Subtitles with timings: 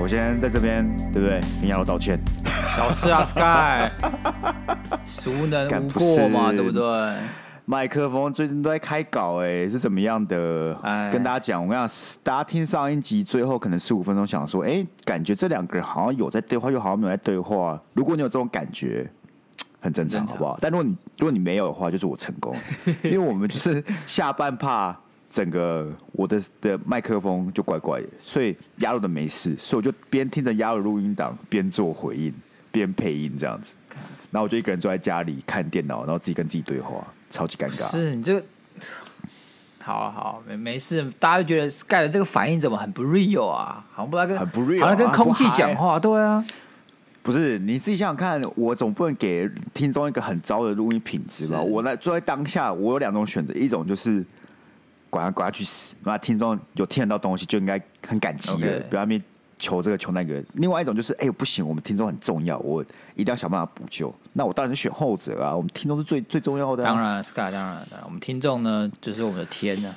[0.00, 1.40] 我先在这边，对不对？
[1.60, 2.18] 跟亚罗道歉。
[2.76, 3.90] 小事啊，Sky，
[5.04, 7.16] 孰能无过嘛，对不对？
[7.64, 10.74] 麦克风最近都在开稿，哎，是怎么样的？
[10.82, 17.78] 哎，跟大家讲，我跟你讲，大家听上一集最后可能十五分钟，想说，哎，感觉这两个人好像有在对话，又好像没有在对话。
[17.92, 19.10] 如果你有这种感觉，
[19.80, 20.58] 很正常，好不好？
[20.60, 22.54] 但如果你如果你没有的话，就是我成功，
[23.04, 24.96] 因为我们就是下半怕。
[25.30, 32.32] 整个我的的麦克风就怪怪的，所以亚罗的没事，所以我就边听着亚罗录音档，边做回应，
[32.72, 33.74] 边配音这样子。
[34.30, 37.90] 然后我就一个人坐在家里看电脑，然后自己跟自己对话，超级尴尬。
[37.90, 38.46] 是你这个，
[39.82, 43.84] 好好没没事，大家就觉得 Sky 的这个反应怎么很不 real 啊？
[43.92, 46.42] 好像不知道跟很不 real，好像跟空气讲话，对啊。
[47.30, 51.60] 不是你自己想想看，我总不能给听众一个很糟的录音品质吧？
[51.60, 54.24] 我来坐在当下，我有两种选择，一种就是。
[55.10, 55.94] 管他，管他去死！
[56.04, 59.18] 那听众有听得到东西，就应该很感激的，不要面
[59.58, 60.44] 求这个求那个。
[60.56, 64.14] 另外一种就是，哎、欸，不行，我们听众很重要，我一定要想办法补救。
[64.34, 65.56] 那我当然是选后者啊！
[65.56, 66.86] 我们听众是最最重要的、啊。
[66.86, 69.96] 当然，Sky，当然，当然，我们听众呢，就是我们的天呢、啊。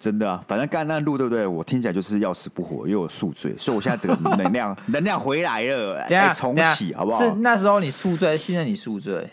[0.00, 1.46] 真的啊，反正刚才那路对不对？
[1.46, 7.18] 我听起来就是要死不活，又有宿醉，所以我现在整个能量 能量回来了，哎，重启好不好？
[7.18, 9.28] 是那时候你宿醉，现在你宿醉。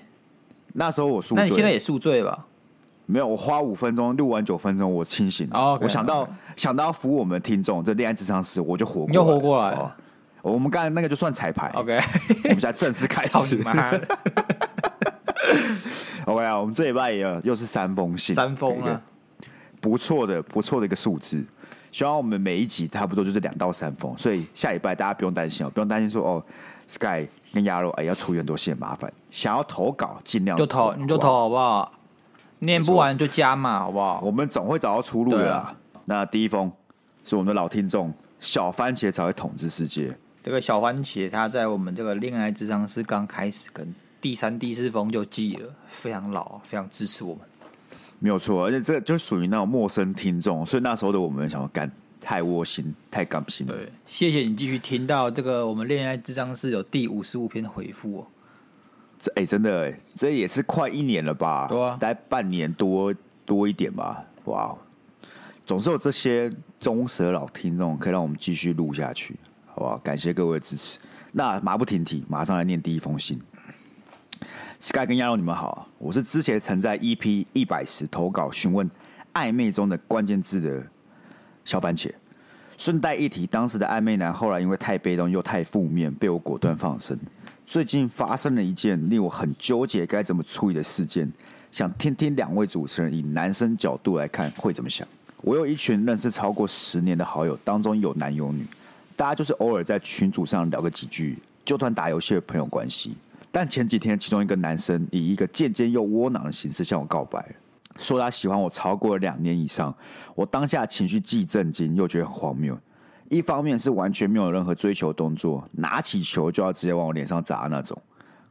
[0.74, 2.46] 那时候我宿醉，那你现在也宿醉吧？
[3.06, 5.60] 没有，我花五分钟录完九分钟，我清醒了。
[5.60, 9.12] Oh, okay, 我想到.想到服务我们的听众，这恋爱咨商师，我就活过来。
[9.12, 9.94] 你又活过来了。
[10.42, 11.70] 我们刚才那个就算彩排。
[11.76, 12.00] OK，
[12.46, 13.60] 我们现在正式开始。
[16.26, 19.02] OK 啊，我们这礼拜也又是三封信，三封啊，
[19.86, 21.46] 不错的，不错的一个数字。
[21.92, 26.44] 希望我们每一集差不多就是两到三封，所以下礼拜大家不用担心哦，不用担心说哦
[26.88, 29.14] ，Sky 跟亚罗哎要出很多信麻烦。
[29.30, 31.92] 想要投稿，尽量就投，你就投好不好？
[32.58, 34.22] 念不完就加嘛，好不好？
[34.24, 36.72] 我们总会找到出路的那第一封
[37.24, 40.18] 是我们的老听众小番茄才会统治世界。
[40.42, 47.44] 这个小番茄他在我们这个恋爱智商是刚开始跟第三、第四封就寄了，非常老，非常支持我们。
[48.26, 51.88] 没有错，而且这个就属于那种陌生听众，所以那时候的我们想要干
[52.20, 53.74] 太窝心、太感性了。
[53.76, 58.28] 对，谢谢你继续听到这个我们恋爱智商是有第五十五篇的回复哦。
[59.36, 61.68] 哎、欸，真的哎，这也是快一年了吧？
[61.70, 63.14] 对啊，大概半年多
[63.46, 64.26] 多一点吧。
[64.46, 64.76] 哇，
[65.68, 69.36] 总是有这些忠实的老听众，可以让我们继续录下去，
[69.68, 70.00] 好不好？
[70.00, 70.98] 感谢各位的支持。
[71.32, 73.40] 那马不停蹄，马上来念第一封信。
[74.80, 78.90] Sky 跟亚罗，你们好，我是之前曾在 EP 一百时投稿询问
[79.34, 80.86] 暧昧中的关键字的
[81.64, 82.12] 小番茄。
[82.78, 87.18] 顺带一提，当时的暧昧男后来因为太被动又太负面，被我果断放生。
[87.66, 91.32] 最近发生了一件令我很纠结该怎么处理的事件，
[91.72, 95.08] 想听听两位主持人以男生角度来看会怎么想。
[95.42, 98.66] 我有一群认识超过十年的好友，当中有男有女，
[99.16, 103.16] 大家就是偶尔在群组上聊个几句，就算打游戏的朋友关系。
[103.56, 107.56] 但前几天，其中一个男生以一个渐渐又窝囊的形式向我告白，
[107.98, 109.96] 说他喜欢我超过两年以上。
[110.36, 112.78] 我当下情绪既震惊又觉得很荒谬。
[113.30, 117.98] 一方面是完全没有任何追求动作，拿起球就要直接往我脸上砸那种。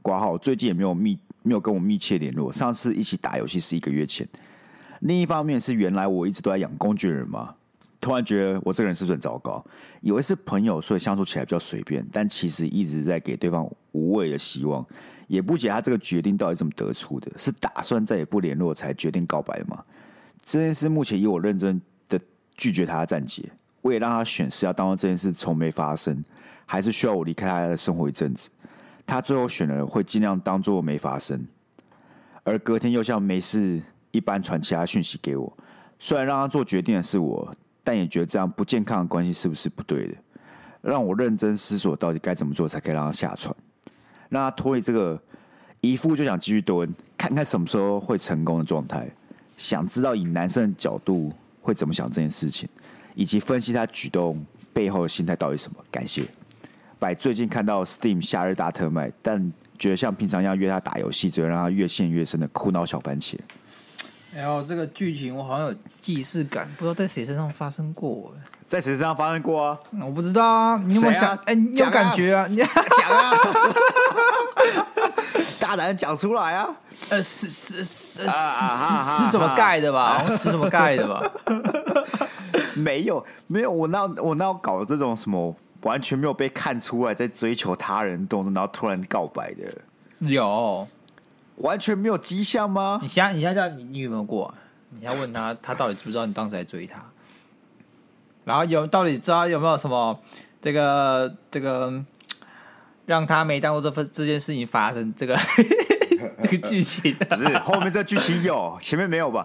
[0.00, 2.50] 挂号最近也没有密，没有跟我密切联络。
[2.50, 4.26] 上次一起打游戏是一个月前。
[5.00, 7.54] 另一方面是原来我一直都在养工具人嘛，
[8.04, 9.64] 突然觉得我这个人是不是很糟糕？
[10.02, 14.84] 以为是朋友，所以相处起来比较随便，但其实一直在给对方无谓的希望。
[15.26, 19.82] 也不解他这个决定到底怎么得出的，是打算再也不联络才决定告白吗？
[20.44, 22.20] 这件事目前以我认真的
[22.54, 23.42] 拒绝他的暂结。
[23.80, 26.22] 我也让他选是要当做这件事从没发生，
[26.66, 28.50] 还是需要我离开他的生活一阵子。
[29.06, 31.42] 他最后选了会尽量当做没发生，
[32.42, 35.50] 而隔天又像没事一般传其他讯息给我。
[35.98, 40.14] 虽然让他做决定的是我，但也觉得这样不健康的关系是不是不对的？
[40.82, 43.54] 让我认真思索到底该怎么做才可以让他下船，
[44.28, 45.16] 让他脱离这个
[45.80, 49.08] 一副就想继续蹲，看看什么时候会成功的状态。
[49.56, 52.68] 想知道以男生的角度会怎么想这件事情。
[53.14, 55.78] 以及分析他举动背后的心态到底什么？
[55.90, 56.26] 感谢。
[56.98, 63.38] 百最近看到 Steam 夏日大特卖，但觉得像平常一样约他打游戏，只会让他越陷越深的苦恼小番茄。
[64.36, 68.32] 哎呦，这个剧情我好像有既视感，不知道在谁身上发生过？
[68.66, 69.78] 在谁身上发生过啊？
[70.02, 71.36] 我不知道啊，你有没有想？
[71.44, 72.46] 哎、啊，你有感觉啊？
[72.48, 72.66] 你讲
[73.10, 73.32] 啊！
[75.60, 76.68] 大胆讲出来啊！
[77.10, 80.24] 呃，是是是是是什么盖的吧？
[80.30, 81.22] 是什么盖的吧？
[82.74, 89.62] 没有没有，我那我那搞这种什么完全没有被看出来在追求他人动作，然后突然告白的。
[90.18, 90.86] 有
[91.56, 92.98] 完全没有迹象吗？
[93.02, 94.54] 你现在你现在你你有没有过、啊？
[94.90, 97.04] 你要问他，他到底知不知道你当时在追他？
[98.44, 100.20] 然后有到底知道有没有什么
[100.60, 102.04] 这个这个
[103.06, 105.14] 让他没当做这份这件事情发生？
[105.16, 105.36] 这个
[106.42, 109.44] 这个剧情不是后面这剧情有，前面没有吧？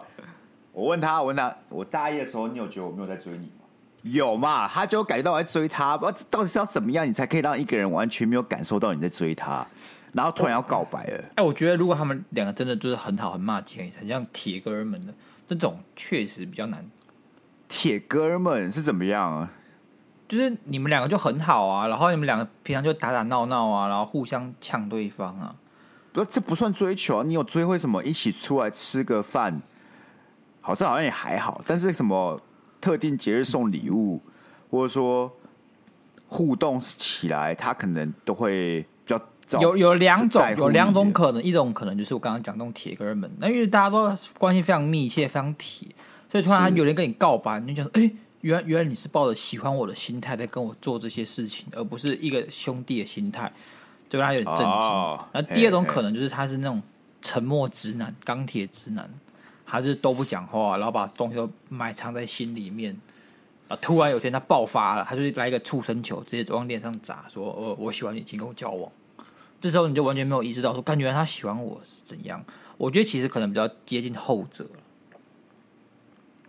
[0.71, 3.65] 我问他，我问他，我大一的时候，你有觉得我没有在追你吗？
[4.03, 4.67] 有嘛？
[4.67, 9.65] 他就感觉到我在追他，不知道到底是要怎么样，你才可以让一个人完全没有感受到你在追他，
[10.13, 11.23] 然后突然要告白了？
[11.35, 15.13] 哎，我觉得如果他们两个真的就是很好、很骂街，很像铁哥们的
[15.47, 16.89] 这种，确实比较难。
[17.67, 19.51] 铁哥们是怎么样啊？
[20.27, 25.55] 就是你们两个就很好啊，然后你们两个平常就打打闹闹啊，然后互相呛对方啊。
[26.11, 27.23] 不，这不算追求啊！
[27.23, 28.03] 你有追会什么？
[28.03, 29.61] 一起出来吃个饭，
[30.61, 31.61] 好像好像也还好。
[31.67, 32.41] 但是什么
[32.81, 34.19] 特定节日送礼物，
[34.71, 35.31] 或者说
[36.27, 38.83] 互动起来，他可能都会
[39.59, 41.41] 有有两种，有两种可能。
[41.41, 45.87] 一种可能就是我刚刚讲那种铁哥们，那因为大家都关系非常密切，非常铁，
[46.31, 48.11] 所以突然有人跟你告白，你就想说，哎，
[48.41, 53.51] 原来原来你是抱着喜欢我的心态在跟我做这些事情，而不是一个兄弟的心态。
[54.09, 54.73] 就让他有点震惊。
[54.73, 56.81] 哦、第二种可能就是他是那种
[57.21, 59.07] 沉默直男、钢铁直男，
[59.67, 62.99] 他就是都不讲话，然后把东西都埋藏在心里面。
[63.67, 63.77] 啊！
[63.79, 68.91] 突然有天他爆发了，他就来一个畜生球，直接走往脸上砸，说：“呃，我喜欢你，请跟我交往。”
[69.61, 72.43] 这时候你就完全没有意识到说，感觉他喜欢我是怎样？
[72.77, 74.65] 我觉得其实可能比较接近后者。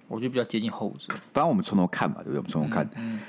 [0.09, 1.13] 我觉得比较接近后者。
[1.33, 2.39] 当然我们从头看吧，对不对？
[2.39, 2.85] 我们从头看。
[2.97, 3.21] 嗯嗯、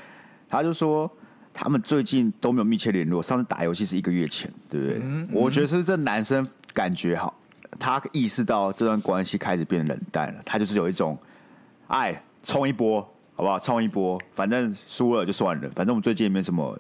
[0.50, 1.10] 他就说。
[1.54, 5.00] 他们最近都没有密切联络，上次打游戏是一个月前，对不对？
[5.00, 7.38] 嗯嗯、我觉得是这男生感觉好，
[7.78, 11.18] 他意识到这段关系开始变冷淡了，他就是有一种，
[11.88, 13.02] 哎，冲一波，
[13.36, 13.60] 好不好？
[13.60, 16.80] 冲一波，反正输了就算了，反正我们最近也没什么，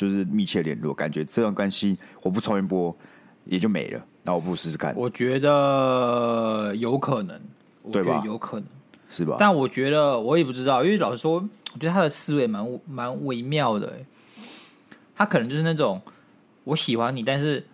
[0.00, 2.96] 就是密切联络，感觉这段关系我不冲一波
[3.44, 4.94] 也就没了，那我不如试试看。
[4.96, 7.38] 我觉得有可能，
[7.92, 8.22] 对吧？
[8.24, 8.66] 有可能
[9.10, 9.36] 是吧？
[9.38, 11.46] 但我觉得我也不知道，因为老实说。
[11.72, 13.94] 我觉得他的思维蛮蛮微妙的，
[15.14, 16.02] 他可能就是那种
[16.64, 17.64] 我喜欢你，但是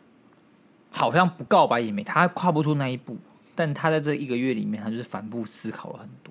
[0.91, 3.17] 好像不告白也没，他跨不出那一步。
[3.55, 6.31] 但他在这一个月里面，他就是反复思考了很多，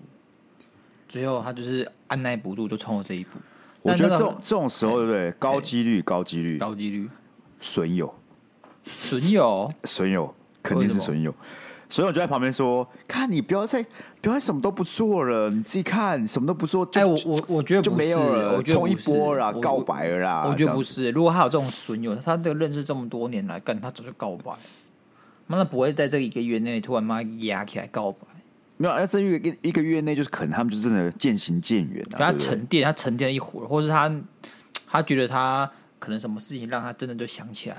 [1.09, 3.39] 最后他就是按耐不住，就冲了这一步。
[3.85, 5.31] 我觉得这种这种时候，对不对？
[5.33, 7.07] 高几率，高几率，高几率，
[7.59, 8.11] 损友，
[8.83, 10.33] 损友，损友，
[10.63, 11.33] 肯定是损友。
[11.87, 13.85] 所以我就在旁边说：“看你不要再
[14.19, 20.45] 不要再什么都不做了，你自己看什么都不做。”哎，我我我觉得就没有了，冲一波啦，告白了啦。
[20.47, 24.51] 我觉得不是，如果他有这种损友，他这个认识这么多年来，跟他早就告白，
[25.45, 28.17] 妈的不会在这一个月内突然妈压起来告白。
[28.77, 32.17] 没有，哎，这一个一个月内就是可能他们就真的渐行渐远了。
[32.17, 34.13] 他沉淀，他沉淀了一会儿，或是他
[34.87, 37.77] 他觉得他可能什么事情让他真的就想起来。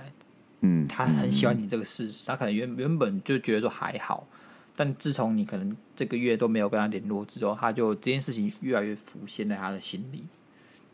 [0.61, 4.27] 嗯，他很喜欢你这个事实，嗯、他可能原原本就觉得说还好，
[4.75, 10.25] 但自从你可能这个月都没有跟他联络之后，他就这件事情越来越浮现在他的心里，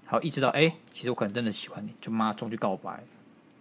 [0.04, 3.02] 好意识到哎、欸，其实我可能真的喜欢你，就马上去告白。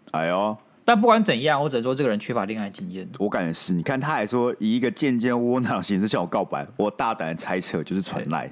[0.09, 0.57] 哎呦，
[0.91, 3.07] 但不管怎样，我只能说这个人缺乏恋爱经验。
[3.17, 8.51] 我感觉是，你看他还说以一个渐渐窝囊的形式向我告白，我大胆的猜测就是传赖。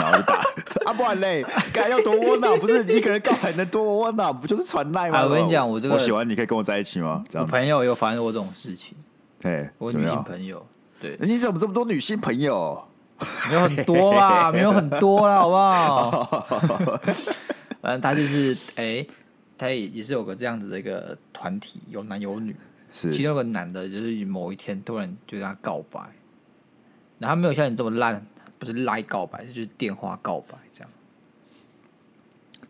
[0.00, 0.36] 然后就打
[0.90, 1.44] 啊，不然嘞，
[1.74, 5.24] 该要多窝囊，不是一个人告白能多窝囊，不就是传赖吗？
[5.24, 7.22] 我跟你讲，我这个我喜欢你，可以跟我在一起吗？
[7.28, 8.96] 这样，我朋友有发生过这种事情。
[9.38, 10.66] 对，我女性朋友，
[10.98, 12.82] 对，你怎么这么多女性朋友？
[13.50, 17.00] 没有很多啦，没有很多啦，好不好？
[17.82, 19.06] 反正他就是，哎，
[19.58, 22.54] 他也也是有个这样子的一个团体，有男有女，
[22.92, 26.00] 是其中有个男的，就是某一天突然就跟他告白，
[27.18, 28.24] 然后没有像你这么烂。
[28.56, 30.90] 不是赖告白，就是电话告白这样。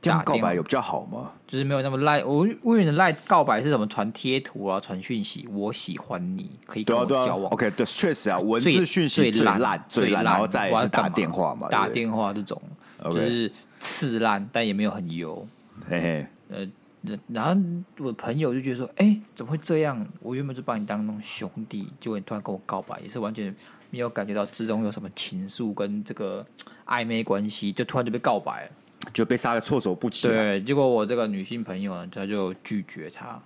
[0.03, 1.31] 这样告白有比较好吗？
[1.47, 2.25] 就是没有那么赖。
[2.25, 3.87] 我我以为赖告白是什么？
[3.87, 7.53] 传贴图啊，传讯息，我喜欢你，可以跟我交往。
[7.53, 12.61] OK，对，确实啊，文字讯息最烂，最烂，然后再是打电话嘛，打电话这种
[13.05, 15.47] 就是次烂，但也没有很油。
[15.89, 17.61] 嘿嘿，呃，然后
[17.99, 20.07] 我朋友就觉得说，哎，怎么会这样？
[20.21, 23.55] 我原本就把你当那种兄弟，结果你突然跟我告白，也是完全。
[23.91, 26.45] 没有感觉到之中有什么情愫跟这个
[26.85, 28.71] 暧昧关系，就突然就被告白了，
[29.13, 30.27] 就被杀的措手不及。
[30.27, 33.41] 对，结果我这个女性朋友呢，她就拒绝他。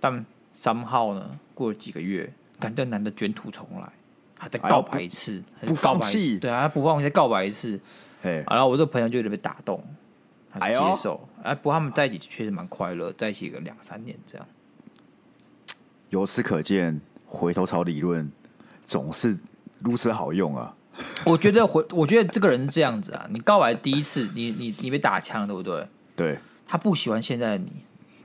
[0.00, 3.88] 但三号呢，过了几个月，感觉男的卷土重来，
[4.36, 6.36] 还在告白一次，不放弃。
[6.40, 7.78] 对啊，不放弃，再告白一次。
[8.22, 9.80] 嘿，然后我这个朋友就有点被打动，
[10.60, 11.28] 还接受。
[11.42, 14.46] 哎，不过他们在一起确实蛮快乐，在一起个两三年这样。
[16.10, 18.30] 由此可见，回头草理论
[18.86, 19.38] 总是。
[19.80, 20.74] 如此好用啊！
[21.22, 23.26] 我觉得回，我觉得这个人是这样子啊。
[23.30, 25.86] 你告白第一次，你你你被打枪，对不对？
[26.16, 26.38] 对。
[26.66, 27.70] 他不喜欢现在的你，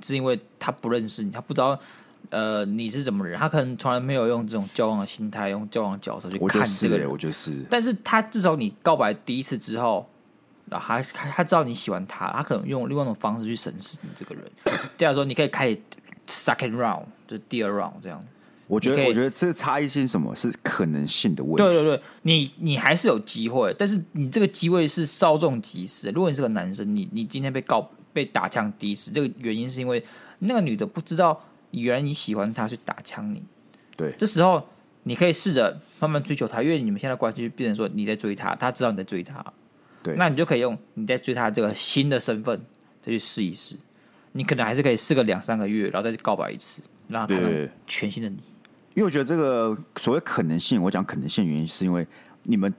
[0.02, 1.78] 是因为他不认识你，他不知道
[2.30, 7.08] 呃你是怎么人，他可能从来没有用这种交往的心态，用交往的角色去看这个人。
[7.08, 10.10] 我觉得是，但是他至少你告白第一次之后，
[10.72, 14.44] 然后他他他知道你喜欢他，他可能用另外一种方式去审视你这个人。
[14.98, 15.78] 第二说你可以开始
[16.26, 18.24] second round，就是第二 round 这样。
[18.68, 21.58] 我觉得，我觉得这差异性什么是可能性的问题。
[21.58, 26.10] 对对对，你你还是有机会，但是你这个机会是稍纵即逝。
[26.12, 30.02] 如果你是个男生，你你今天被告被打枪第一次，这个原因是因为
[30.40, 33.44] 那个女的不知道原来你喜欢她，去打枪你。
[33.98, 34.66] 对，这时候
[35.04, 39.44] 你可以试着慢慢追求她，因为你们现在关系就变成说你在追她，她知道你在追她。
[40.04, 42.60] 对，那你就可以用你在追他这个新的身份
[43.02, 43.76] 再去试一试。
[44.34, 47.50] 你可能还是可以试个两三个月，然后再去告白一次，让她看到
[47.86, 48.38] 全新的你。
[48.94, 52.08] 因为我觉得这个所谓可能性，我讲可能性原因是因为
[52.44, 52.74] 你们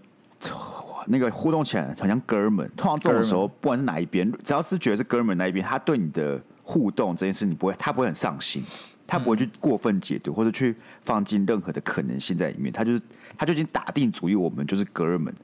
[1.06, 2.70] 那个互动起来好像哥们。
[2.76, 8.64] 通常这种时候，不管是哪一边，只要是觉得是哥们那一边，他对你的互动这件事，你不会，他不会很上心，
[9.06, 10.74] 他不会去过分解读或者去
[11.04, 12.72] 放进任何的可能性在里面。
[12.72, 13.02] 他就是
[13.36, 15.34] 他就已经打定主意，我们就是哥们。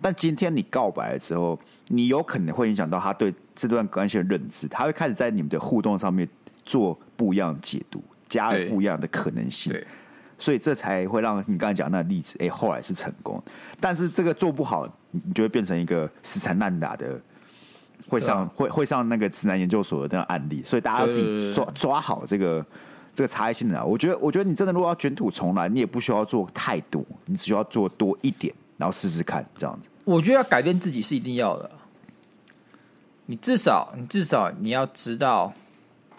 [0.00, 6.28] 但今天你告白的时候，你有可能会影响到他对这段关系的认知，他会开始在你们的互动上面
[6.64, 9.74] 做不一样的解读，加了不一样的可能性。
[10.38, 13.42] 所以这才会让你刚才讲那个例子，哎，后来是成功。
[13.80, 17.18] 但是这个做不好，你就会变成一个死缠烂打的，
[18.06, 20.62] 会上、啊、会会上那个直男研究所的那个案例。
[20.62, 22.66] 所以大家要自己抓抓好这个
[23.14, 23.82] 这个差异性的。
[23.82, 29.88] 我觉得，我觉得你真的如果要卷土重来，你也不需要做太多，你只需要做多一点，然后试试看这样子。
[30.04, 31.70] 我觉得要改变自己是一定要的。
[33.26, 35.52] 你至少，你至少你要知道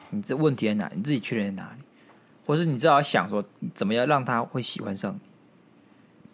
[0.10, 1.82] 你这问题在哪，你自己缺点在哪里。
[2.46, 3.44] 或是你知道要想说
[3.76, 5.20] 怎么样让他会喜欢上你，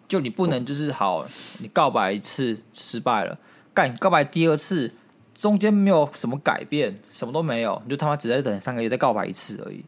[0.07, 1.27] 就你不能就是好，
[1.57, 3.35] 你告白一次失败了，
[3.73, 4.93] 干告白第二次，
[5.33, 9.83] 中间没有什么改变，什么都没有，你就他妈只在等三个月再告白一次而已，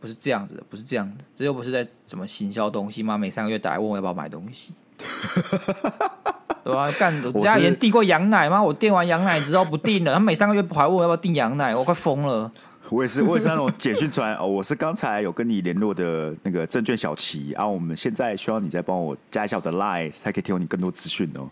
[0.00, 3.18] 不是这样子的，不是这样子，这又不是在怎么行销东西吗？
[3.18, 4.72] 每三个月打来问我要不要买东西，
[6.64, 6.90] 对吧？
[6.98, 8.62] 干我家以前递过羊奶吗？
[8.62, 12.50] 我订完羊奶之后不订了，他每三个月还问我要不要订羊奶，我快疯了。
[12.88, 21.48] 我也是，我也是那种简讯传哦，我是刚才有跟你联络的那个证券小齐啊，我们现在需要你再帮我加一下我的 line，才可以提供你更多资讯哦。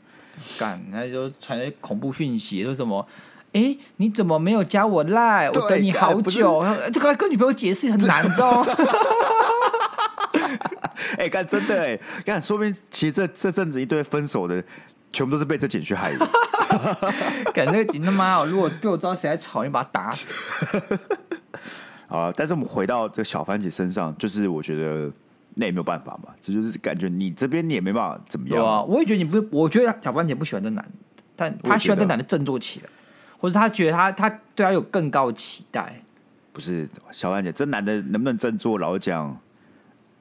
[0.58, 3.06] 干，那就传些恐怖讯息，说什么？
[3.52, 5.50] 哎、欸，你怎么没有加我 line？
[5.58, 8.66] 我等你好久，这个跟女朋友解释很难，知道吗？
[11.18, 14.62] 哎，看真的哎，看说明其实这这阵子一堆分手的，
[15.12, 16.28] 全部都是被这简讯害的。
[17.52, 18.46] 干这个他妈哦！
[18.46, 20.32] 如果被我知道谁在吵，你把他打死。
[22.08, 22.32] 啊！
[22.36, 25.10] 但是我们回到这个小番茄身上，就是我觉得
[25.54, 28.82] 那也没有办法嘛，这就是感觉你这边你也没办法怎么样啊。
[28.82, 32.88] 我也觉得你不，我觉得小番茄不喜欢这男的，但他喜欢这男的振作起来，
[33.38, 36.02] 或者他觉得他他对他有更高的期待。
[36.52, 38.76] 不是小番茄，这男的能不能振作？
[38.78, 39.36] 老实讲，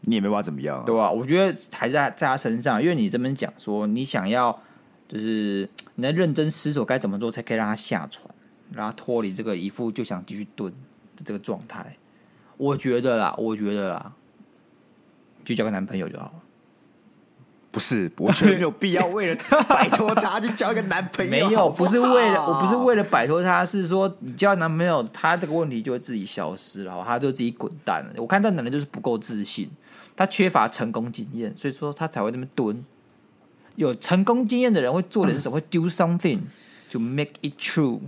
[0.01, 1.12] 你也没办法怎么样，对吧？
[1.12, 4.62] 我觉得还在在他身上，因为你这边讲说你想要，
[5.08, 8.27] 就是你在认真思索该怎么做才可以让他下船，
[8.72, 11.24] 让他脱离这个一副就想继续蹲的。
[11.25, 11.98] 这个状态，
[12.56, 14.13] 我觉得啦，我觉得啦，
[15.44, 16.34] 就交个男朋友就好了。
[17.71, 21.29] 不是，我觉得没有必要为了摆脱他去交一个男朋友。
[21.31, 28.13] 没有，不是为了，我不是为了摆脱他，是说你交男朋友，他这个问题就会自己消失了，他就自己滚蛋了。
[28.17, 29.69] 我看这男人就是不够自信，
[30.15, 32.83] 他缺乏成功经验，所以说他才会这么蹲。
[33.75, 36.39] 有成功经验的人会做点 什么，会 do something
[36.91, 37.99] to make it true。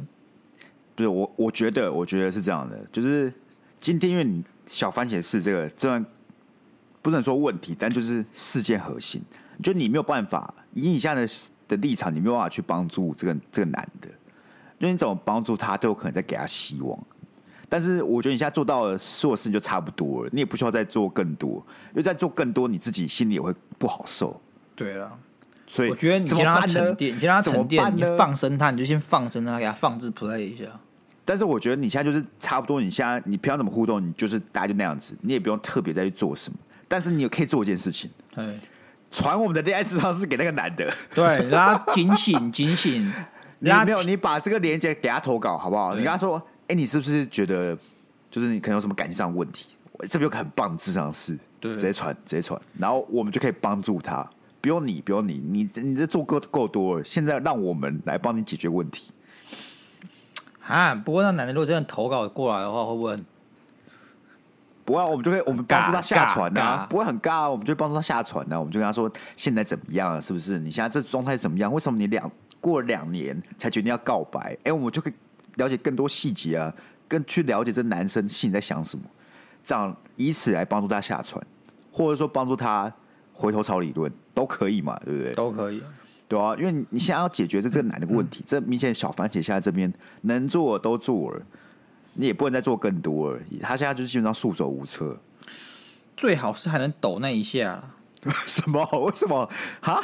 [0.96, 3.32] 不是我，我觉得，我觉得是这样的，就是
[3.80, 6.06] 今天因为你小番茄是这个，这段
[7.02, 9.22] 不能说问题，但就是事件核心，
[9.62, 11.34] 就你没有办法以你现在的
[11.68, 14.08] 的立场，你没有办法去帮助这个这个男的，
[14.80, 16.98] 因为你怎么帮助他，都有可能在给他希望。
[17.70, 24.42] 但是我觉得你现在做到的所有事情就差不多了，你也不需要再做更多，因为再做更多，你自己心里也会不好受。
[24.76, 25.12] 对了。
[25.68, 30.66] 所以我觉得你先让他沉淀，你先让他沉淀，你放生他，你就先放生他，给他放置 play 一下。
[31.24, 36.60] 但是我觉得你现在就是差不多，你现在你平常怎么互动，你就是大家就那样子，你也不用特别再去做什么。
[36.90, 38.60] 但是你也可以做一件事情，对，
[39.12, 43.12] 传我们的恋爱智商是给那个男的，对，让他警醒警醒。
[43.60, 45.94] 你没有，你把这个链接给他投稿好不好？
[45.94, 47.78] 你跟他说，哎、欸，你是不是觉得
[48.32, 49.68] 就是你可能有什么感情上的问题？
[50.10, 54.28] 这边有个很棒的智商是，对，直接传直接传，然后我们就可以帮助他。
[54.60, 57.06] 不用你，不用你，你你这做够够多了。
[57.06, 59.12] 现在让我们来帮你解决问题。
[60.66, 63.16] 啊，不过那男的如果真的投稿过来的话，会不会？
[64.92, 68.60] 不会，我们就可以，我们帮助他下船啊，不会很尬啊，我们就帮助他下船啊。
[68.60, 70.20] 我们就跟他说，现在怎么样啊？
[70.20, 70.60] 是不是？
[70.60, 71.72] 你现在这状态怎么样？
[71.72, 72.30] 为什么你两
[72.60, 74.58] 过了两年才决定要告白？
[74.66, 75.14] 哎，我们就可以
[75.56, 76.74] 了解更多细节啊，
[77.08, 79.06] 更去了解这男生心里在想什么。
[79.64, 81.42] 这样以此来帮助他下船，
[81.92, 82.92] 或者说帮助他
[83.34, 85.32] 回头草理论都可以嘛，对不对？
[85.34, 85.82] 都可以，
[86.28, 91.42] 对啊，因为你现在要解决这这个男的问题，嗯、这明显小番茄现在这边能做的都做了，
[92.14, 93.60] 你也不能再做更多而已。
[93.60, 95.18] 他现在就是基本上束手无策，
[96.16, 97.84] 最好是还能抖那一下。
[98.46, 98.86] 什么？
[99.00, 99.50] 为什么？
[99.82, 100.04] 哈？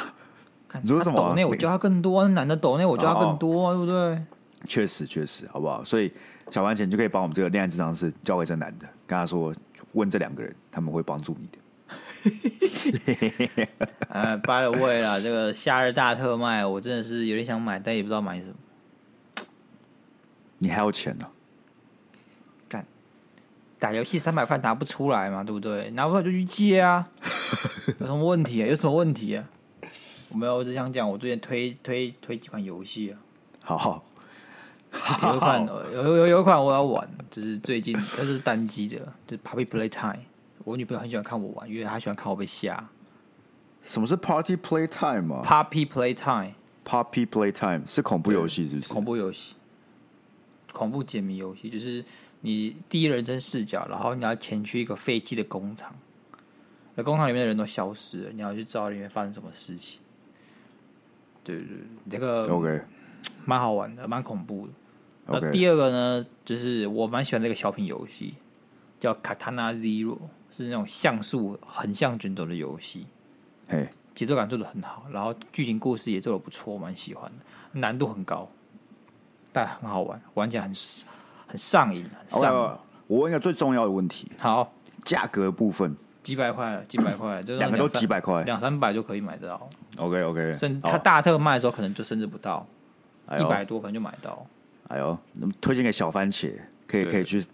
[0.82, 1.16] 你说什么？
[1.16, 4.22] 抖那我教他更多，男的抖那我教他更多，对不对？
[4.66, 5.84] 确实，确实，好不好？
[5.84, 6.12] 所以
[6.50, 9.54] 小番茄你就可以把我们这个恋爱智商是交给这男的，跟他说，
[9.92, 11.58] 问这两个人，他们会帮助你的。
[14.08, 18.54] 呃，by the way 啦，这个夏日大特卖，我真的是有点想买，但也不知道买什么。
[20.58, 21.24] 你还有钱呢？
[21.24, 21.30] 干，
[23.78, 25.90] 打游戏三百块拿不出来嘛，对不对？
[25.90, 27.08] 拿不出来就去借啊，
[28.00, 28.66] 有什么问题啊？
[28.66, 29.44] 有什么问题啊？
[30.30, 33.18] 我没有，我只想讲，我最近推推推几款游戏啊。
[33.62, 34.04] 好好，
[35.30, 40.20] 有一款有有有一款我要玩，就是最近这是单机的，就是 Puppy Playtime。
[40.64, 42.88] 我女朋友很喜欢看我玩，因为她喜欢看我被吓。
[43.84, 48.88] 什么是 Party Playtime 啊？Puppy Playtime，Puppy Playtime 是恐怖游戏，是不是？
[48.92, 49.54] 恐怖游戏，
[50.72, 52.04] 恐怖解谜游戏，就是
[52.40, 55.94] 你第一人称视角，然后你要前去一个废弃的工厂，
[56.94, 60.00] 那工厂里面的人都消失了，你要去知道里面发生什么事情。
[61.42, 61.76] 对对对，
[62.10, 62.82] 这个 OK，
[63.44, 64.72] 蛮好玩的，蛮恐怖的。
[65.26, 68.34] 那第二个呢，就是我蛮喜欢这个小品游戏，
[69.00, 70.18] 叫 Katana Zero，
[70.50, 73.06] 是那种像素横向卷轴的游戏。
[73.68, 77.78] 嘿.节奏感做的很好，然后剧情故事也做的不错，蛮喜欢的。
[77.78, 78.50] 难度很高，
[79.52, 80.74] 但很好玩，玩起来很
[81.48, 82.78] 很上瘾，很上
[83.08, 84.72] 我问一个最重要的问题，好，
[85.04, 85.96] 价格部分。
[86.22, 89.68] 几百块了，几百块，这 两个都几百块，两三百就可以买得到。
[89.96, 92.66] OK OK，甚他大特卖的时候，可能就甚至不到
[93.38, 94.46] 一百多，可能就买到。
[94.88, 96.52] 哎呦，那么推荐给小番茄，
[96.86, 97.46] 可以可以去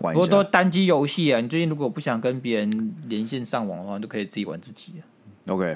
[0.00, 0.18] 玩一下。
[0.18, 5.02] 不过都单机游戏啊，你最近如果不想跟别人连线上网的话，就可以自己玩自己。
[5.46, 5.74] OK，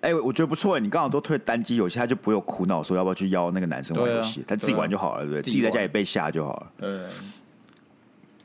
[0.00, 5.42] 哎，我觉得不错，你刚好都推单机游戏，他就不会有苦恼说要不要去邀那个男生玩游戏，他自己玩就好了，对不对？
[5.42, 6.72] 自己在家里被吓就好了。
[6.78, 7.08] 嗯。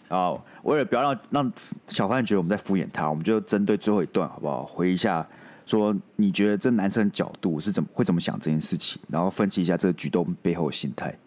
[0.09, 1.53] 好，为了不要让让
[1.87, 4.63] 小番茄觉得我们在敷衍他，我们就针对最后一段好不好？
[4.63, 5.25] 回一下，
[5.65, 11.17] 说你觉得这男生的角度是怎么会怎么想这件事情，然后分析一下这个举动背后的心态。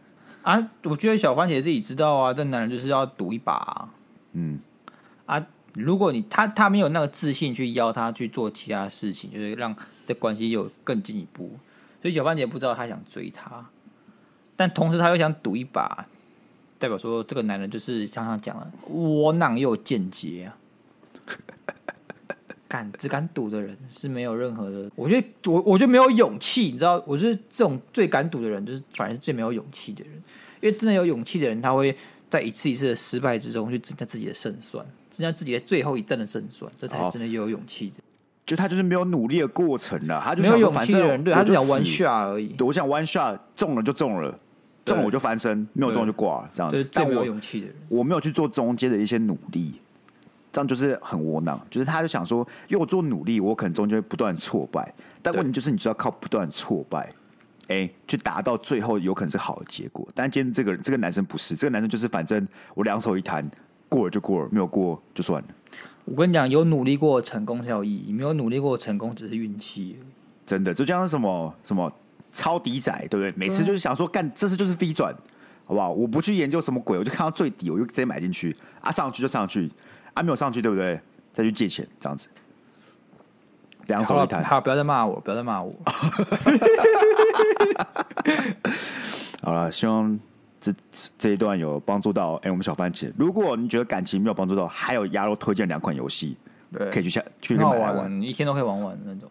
[0.42, 3.88] 啊，我觉得小番茄自己知道啊，这男人就是要赌一把啊。
[4.34, 4.60] 嗯，
[5.24, 9.74] 啊，如果你他他没有那个自信去邀他去做其他事情，就是让
[10.06, 11.50] 这关系有更进一步，
[12.00, 13.68] 所以小番茄不知道他想追他，
[14.56, 16.06] 但同时他又想赌一把。
[16.78, 20.52] 代表说，这个男人就是像他讲了，窝囊又间接啊！
[22.68, 30.12] 敢只敢赌的人是没有任何的，我觉得我我觉得没有勇气，你知道，我觉得这种最敢赌的人，就是反而是最没有勇气的人。
[30.60, 31.96] 因为真的有勇气的人，他会
[32.28, 37.96] 在一次一次的失败之中去增加自己的胜算，增加自己的最后一战的胜算，这才真的有勇气的。
[38.46, 42.54] 就他就是没有努力的过程了，他就没有勇气的人，对他只想 one shot 而已。
[42.60, 44.38] 我想 one shot 中了就中了。
[44.84, 46.84] 中了我就翻身，没有中就挂了，这样子。
[46.84, 49.80] 最没有勇气的人，我没有去做中间的一些努力，
[50.52, 51.60] 这样就是很窝囊。
[51.68, 54.94] 就是他就想说，因为我做努力，我可能中间会不断挫败。
[55.20, 57.12] 但问题就是，你就要靠不断挫败，
[57.66, 60.06] 哎，去达到最后有可能是好的结果。
[60.14, 63.44] 但今天这个这个男生不是，这个男生就是反正我两手一摊，
[63.88, 65.48] 过了就过了，没有过就算了。
[66.06, 69.98] 我跟你讲，有努力过成功才有意义，没有努力过成功只是运气。
[70.46, 71.92] 真的，就像是什么什么。
[72.32, 73.32] 超底仔，对不对？
[73.34, 75.10] 每次就是想说，干这次就是飞转，
[75.64, 75.90] 好不好？
[75.90, 79.70] 我不去研究什么鬼，我就看到最底，我就直接买进去啊，上去就上去
[80.12, 81.00] 啊，没有上去，对不对？
[81.32, 82.28] 再去借钱，这样子，
[83.86, 84.44] 两手一摊。
[84.44, 85.74] 好，不要再骂我，不要再骂我。
[89.40, 90.20] 好了，希望
[90.72, 93.12] 这这一段有帮助到哎、欸，我们小番茄。
[93.16, 96.36] 如果你觉得感情没有帮助到，还有鸭肉推荐两款游戏，
[96.72, 99.30] 对，可以去下去买玩，玩，你一天都可以玩完的那种。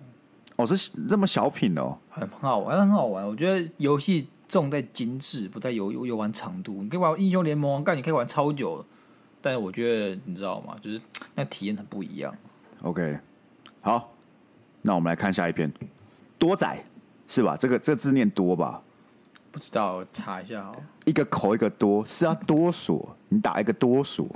[0.56, 3.28] 哦，是这么小品哦，很很好玩，很好玩。
[3.28, 6.82] 我觉得游戏重在精致，不在游游玩长度。
[6.82, 8.86] 你可以玩英雄联盟，干你可以玩超久，
[9.42, 10.76] 但是我觉得你知道吗？
[10.82, 11.00] 就是
[11.34, 12.34] 那体验很不一样。
[12.82, 13.18] OK，
[13.82, 14.14] 好，
[14.82, 15.72] 那我们来看下一篇，
[16.40, 16.78] 多仔
[17.28, 17.58] 是吧？
[17.60, 18.82] 这个这个字念多吧？
[19.56, 20.76] 不知道，查一下哦。
[21.06, 24.28] 一个口一个多，是要多锁，你打一个多锁。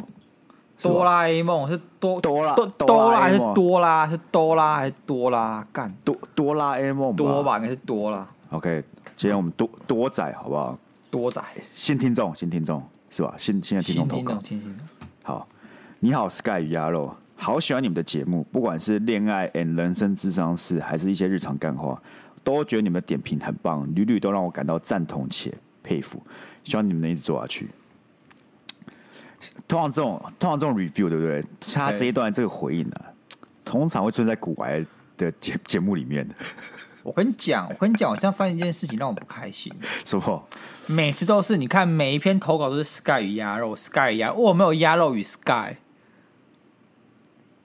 [0.82, 4.10] 哆啦 A 梦是多多啦，哆啦还是多啦？
[4.10, 5.68] 是哆啦还是多啦？
[5.74, 7.58] 干多哆啦 A 梦多吧？
[7.58, 8.26] 应该是多啦。
[8.52, 8.82] OK，
[9.18, 10.80] 今天我们多多仔好不好？
[11.12, 11.44] 多仔
[11.76, 13.36] 新听众，新听众是吧？
[13.38, 14.40] 新新的听众投稿，
[15.24, 15.46] 好，
[16.00, 22.02] 你好，Sky 与鸭肉，好喜欢你们的节目，不管是恋爱 and 人生智商室，还是一些日常干话，
[22.44, 26.22] 都觉得你们的点评很棒，屡屡都让我感到赞同且佩服，
[26.64, 27.70] 希望你们能一直做下去。
[29.68, 31.44] 通常这种通常这种 review 对不对？
[31.62, 33.06] 他这一段这个回应呢、啊，
[33.64, 34.86] 通常会存在股癌
[35.18, 36.36] 的节节目里面的。
[37.04, 39.74] 我跟你讲，我跟你讲，我现在发现一件事情让我不开心。
[40.04, 40.48] 什么？
[40.88, 45.78] 每次都是你看每一篇投稿都是 Sky 与鸭肉，Sky 与鸭，我没有鸭肉与 Sky。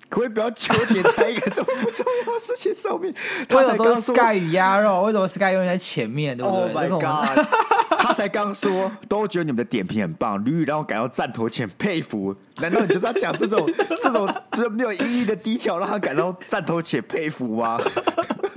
[0.08, 3.12] 可不可以不要纠结在一个这么不重要的事情上面？
[3.50, 5.02] 为什么都是 Sky 与鸭肉？
[5.02, 6.36] 为什么 Sky 永远在前面？
[6.36, 7.46] 对不对？Oh my god！
[7.98, 12.36] 他才刚说，都觉得你们的点评很棒，屡屡让我感到赞头前佩服。
[12.58, 13.66] 难道你就是要讲这种
[14.02, 17.80] 这种就是没有意义的低调，让他感到赞头且佩服吗？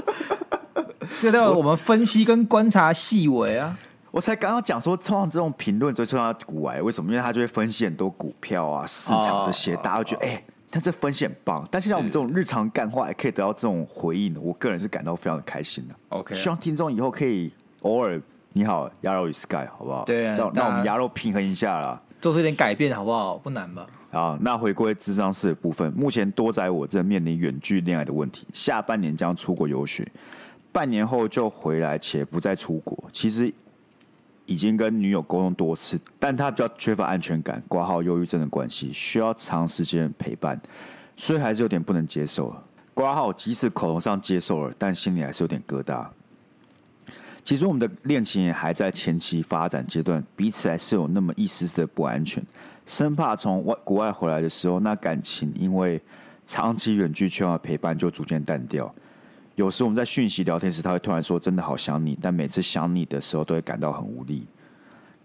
[1.17, 3.77] 这都是我们分析跟观察细微啊！
[4.11, 7.09] 我才刚刚讲说，通常这种评论最重要股癌，为什么？
[7.11, 10.29] 因为他就会分析很多股票啊、市场这些，oh, 大家会觉得哎。
[10.31, 10.37] Oh.
[10.37, 15.95] 欸但这分析很棒，但是像我们这种日常干话也可以得到这种回应，我个人是感到非常的开心的。
[16.09, 17.51] OK，希望听众以后可以
[17.83, 20.03] 偶尔你好鸭肉与 Sky 好不好？
[20.03, 23.37] 对啊，让我们鸭肉平衡一下啦，做出一点改变好不好？
[23.37, 23.87] 不难吧？
[24.11, 30.05] 好，那回归智商室的部分，目前多仔我正面临远距恋爱的问题，下半年将出国游学，
[30.71, 33.09] 半年后就回来且不再出国。
[33.13, 33.53] 其实。
[34.47, 40.59] 已经跟女友沟通多次，但他比较缺乏安全感，挂号忧郁症的关系，需要长时间陪伴，
[41.15, 42.55] 所以还是有点不能接受。
[42.95, 46.07] 挂号即使口头上接受了，但心里还是有点疙瘩。
[47.43, 52.43] 其实我们的恋情也还在前期发展阶段，彼此还是有那么一丝丝的不安全，
[52.85, 56.01] 生怕从外国外回来的时候，那感情因为
[56.45, 58.93] 长期远距缺乏陪伴，就逐渐淡掉。
[59.57, 64.45] 有时我们在讯息聊天时，他会突然说：“真的好想你。”但每次想你的时候，都会感到很无力。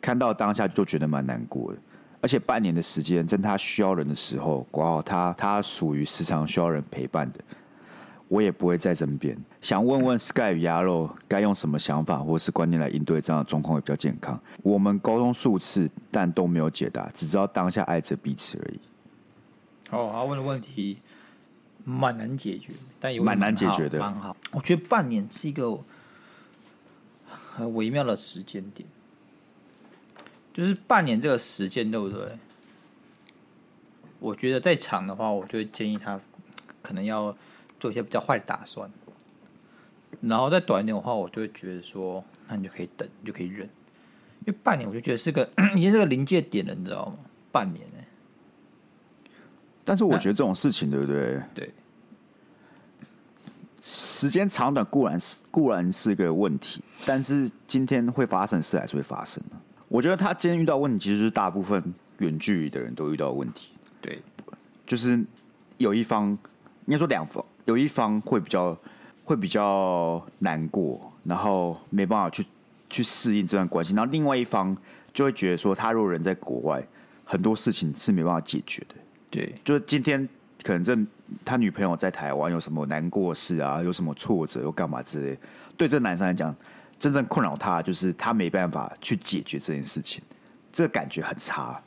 [0.00, 1.78] 看到当下就觉得蛮难过的。
[2.22, 7.40] 而且半年的时间，在他需要人的时候，挂号他他属于时常需要人陪伴的，
[8.26, 9.36] 我也不会在身边。
[9.60, 14.40] 想问问 Sky 与鸭肉，该用什么想法或是观念来应对这样的状况会比较健康？
[14.62, 18.80] 我们沟通数次，但都没有解答，只知道当下爱着彼此而已。
[19.90, 20.96] 好，他问的问题。
[21.84, 24.36] 蛮难解决，但有蛮难解决的，蛮好。
[24.50, 25.78] 我觉得半年是一个
[27.54, 28.88] 很微妙的时间点，
[30.52, 32.38] 就是半年这个时间，对不对？
[34.20, 36.20] 我觉得再长的话，我就会建议他
[36.80, 37.36] 可能要
[37.80, 38.90] 做一些比较坏的打算。
[40.20, 43.68] 然后再短一点的话，我就会觉得说，那你就可以等，你就可以忍。
[44.44, 47.16] 因为半年，我就觉得是个 已经是个临界点了，你知道吗？
[47.50, 48.01] 半年呢。
[49.84, 51.40] 但是我觉得这种事情，对不对？
[51.54, 51.70] 对，
[53.84, 59.56] 时间长短固然是固然是个问题，但是今天会发生的事还是会发生的。
[59.88, 61.82] 我觉得他今天遇到问题，其实是大部分
[62.18, 63.72] 远距离的人都遇到问题。
[64.00, 64.22] 对，
[64.86, 65.22] 就是
[65.78, 66.30] 有一方，
[66.86, 68.78] 应该说两方，有一方会比较
[69.24, 72.46] 会比较难过，然后没办法去
[72.88, 74.76] 去适应这段关系，然后另外一方
[75.12, 76.82] 就会觉得说，他如果人在国外，
[77.24, 78.94] 很多事情是没办法解决的。
[79.32, 80.28] 对，就是今天
[80.62, 80.94] 可能这
[81.42, 85.38] 他女朋友在台湾有什么难过事啊，有什么挫折又干嘛之类，
[85.74, 86.54] 对这男生来讲，
[87.00, 90.22] 真正困扰他就是他没办法去解决这件事情，
[90.70, 91.80] 这感觉很差。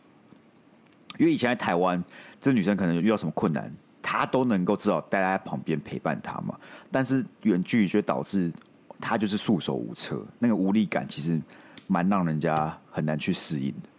[1.19, 2.03] 因为以前在台湾，
[2.41, 6.59] 这女生可能遇到什么困难，他都能够至少待在旁边陪伴她嘛。
[6.91, 8.51] 但是远距离却导致
[8.99, 11.39] 他就是束手无策，那个无力感其实
[11.85, 13.89] 蛮让人家很难去适应的。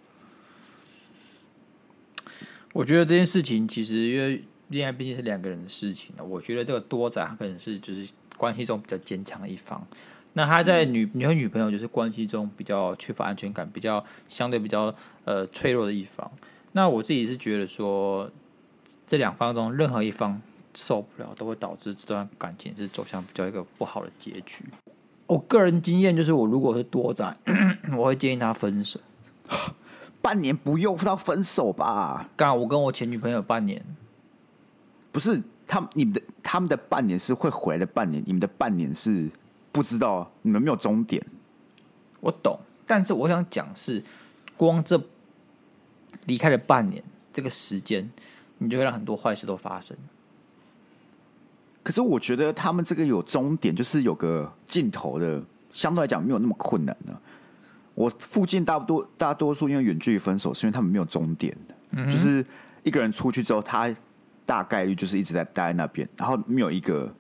[2.77, 9.83] 我觉得这件事情其实因为恋爱毕竟是两个人的事情，我觉得这个多仔他可能是就是关系中比较坚强的一方，
[10.35, 16.31] 那他在女你和女朋友就是关系中比较缺乏安全感，比较相对比较呃脆弱的一方。
[16.73, 18.31] 那我自己是觉得说，
[19.07, 20.39] 这两方中任何一方
[20.75, 24.67] 受不了，都会导致这段感情是走向比较一个不好的结局。
[25.27, 27.35] 我个人经验就是，我如果是多仔，
[27.97, 29.01] 我会建议他分手。
[30.27, 32.29] 半年不用到分手吧？
[32.35, 33.81] 刚我跟我前女朋友半年，
[35.13, 39.31] 不是他们，你们的他们的半年是会回来的半年，你们的半年是
[39.71, 41.25] 不知道，你们没有终点。
[42.19, 44.03] 我懂，但是我想讲是，
[44.57, 45.01] 光这
[46.25, 47.01] 离开了半年
[47.33, 48.11] 这个时间，
[48.59, 49.97] 你就会让很多坏事都发生。
[51.85, 55.41] 可是我觉得他们这个有终点，就是有个尽头的，
[55.73, 57.17] 相对来讲没有那么困难的。
[57.97, 62.45] 我附近大多大多数因为远距离分手，是因为他们没有终点的，嗯、就是
[62.85, 63.93] 一个人出去之后，他
[64.45, 67.13] 大概率就是一直在待在那边，然后没有一个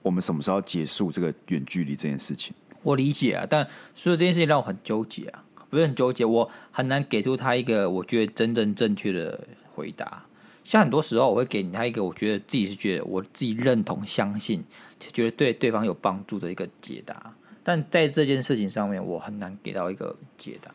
[0.00, 2.54] 我们什么时候结束这个远距离这件事情。
[2.82, 10.24] 我理解啊，但所以这件事情让我很纠结啊，不是很纠结，我很难给出他一个我觉得真正正确的回答。
[10.64, 14.64] 像很多时候，我会给他一个我觉得自己是觉得我自己认同、相信，
[14.98, 17.34] 觉得对对方有帮助的一个解答。
[17.64, 20.70] 但在这件事情上面，我很难给到一个解答。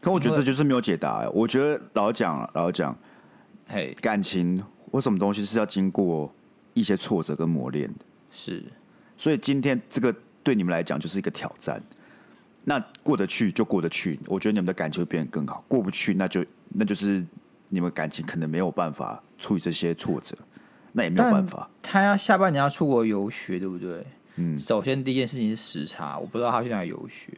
[0.00, 1.28] 可我觉得这就是没有解答、欸。
[1.28, 2.96] 我觉得老实讲，老实讲，
[3.68, 6.34] 嘿，感情或什么东西是要经过
[6.74, 8.04] 一些挫折跟磨练的。
[8.30, 8.64] 是，
[9.16, 11.80] 所以今天这个对你们来讲就是一个挑战。
[12.64, 15.64] 那过得去就过得去，我觉得你们的感情会变得更好。
[15.68, 17.24] 过不去，那就那就是
[17.68, 20.36] 你们感情可能没有办法处理这些挫折，
[20.92, 21.68] 那也没有办法。
[21.82, 24.06] 他要下半年要出国游学，对不对？
[24.36, 24.58] 嗯。
[24.58, 27.32] 首先第一件事情是时差，我不知道他去哪游学。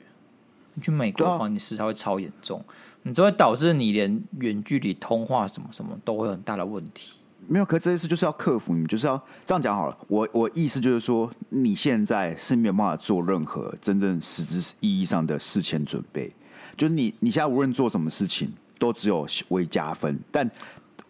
[0.74, 2.66] 你去美国的话，你时差会超严重，啊、
[3.02, 7.18] 你就会导致你连远距离通话什么什么都会有很大的问题。
[7.46, 9.98] 没有，可这件事就是要克服，你们就是要这样讲好了。
[10.08, 16.32] 我我意思就是说，你现在是没有办法做任何真正实质意义上的事前准备。
[16.76, 20.50] 就是你你现在无论做什么事情，都只有微加分，但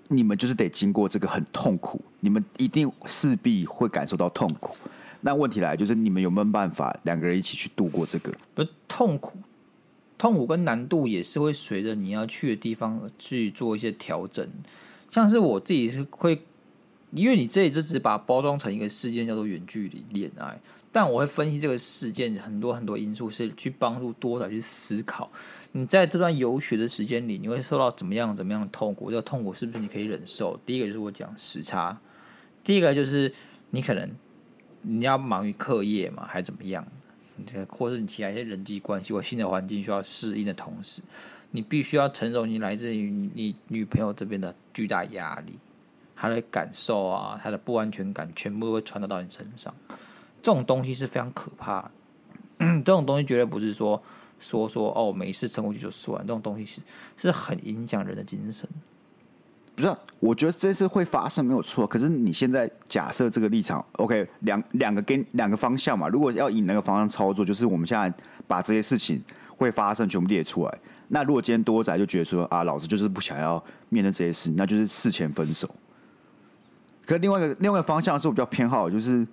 [0.09, 4.77] 你们就是得经过这个很痛苦，你们一定势必会感受到痛苦。
[5.27, 8.31] 那问题来就是，你们有没有办法两个人一起去度过这个？
[8.55, 9.39] 不是痛苦。
[10.19, 14.47] 痛苦跟难度也是会随着你要去的地方去做一些调整，
[15.11, 16.41] 像是我自己是会，
[17.11, 20.61] 因为你这里就只把包装成一个事件叫做远距离恋爱，
[20.93, 25.31] 但我会分析这个事件很多很多因素，是去帮助多少去思考，
[25.73, 29.11] 你在这段游学的时间里，你会受到怎么样怎么样的痛苦？
[29.11, 30.59] 这个痛苦是不是你可以忍受？
[30.65, 31.99] 第一个就是我讲时差，
[32.63, 33.35] 第一个就是
[33.71, 34.09] 你可能
[34.87, 36.87] 你要忙于课业嘛，还怎么样？
[37.69, 41.03] 或是你其他一些人际关系或新的环境需要适应的同时，
[41.51, 45.59] 你必须要承受你来自于你女朋友这边的巨大压力，
[46.15, 49.75] 她的感受啊，她的不安全感，全部都会传导到你身上。
[50.43, 51.91] 这种东西是非常可怕的，
[52.59, 54.01] 这种东西绝对不是说
[54.39, 56.21] 说说哦，没事撑过去就算。
[56.21, 56.83] 这种东西是
[57.17, 58.69] 是很影响人的精神。
[59.77, 61.85] 不是、我觉得这次会发生没有错。
[61.85, 66.09] 可是你现在假设这个立场，OK，两两个跟两个方向嘛。
[66.09, 68.13] 如果要以那个方向操作，就是我们现在
[68.47, 69.21] 把这些事情
[69.57, 70.79] 会发生全部列出来。
[71.09, 75.69] 那如果今天多仔就觉得说啊，老子就是不想要面对这些事，那就是事前分手。
[77.05, 79.27] 可另外一个另外一个方向是我比较偏好，就是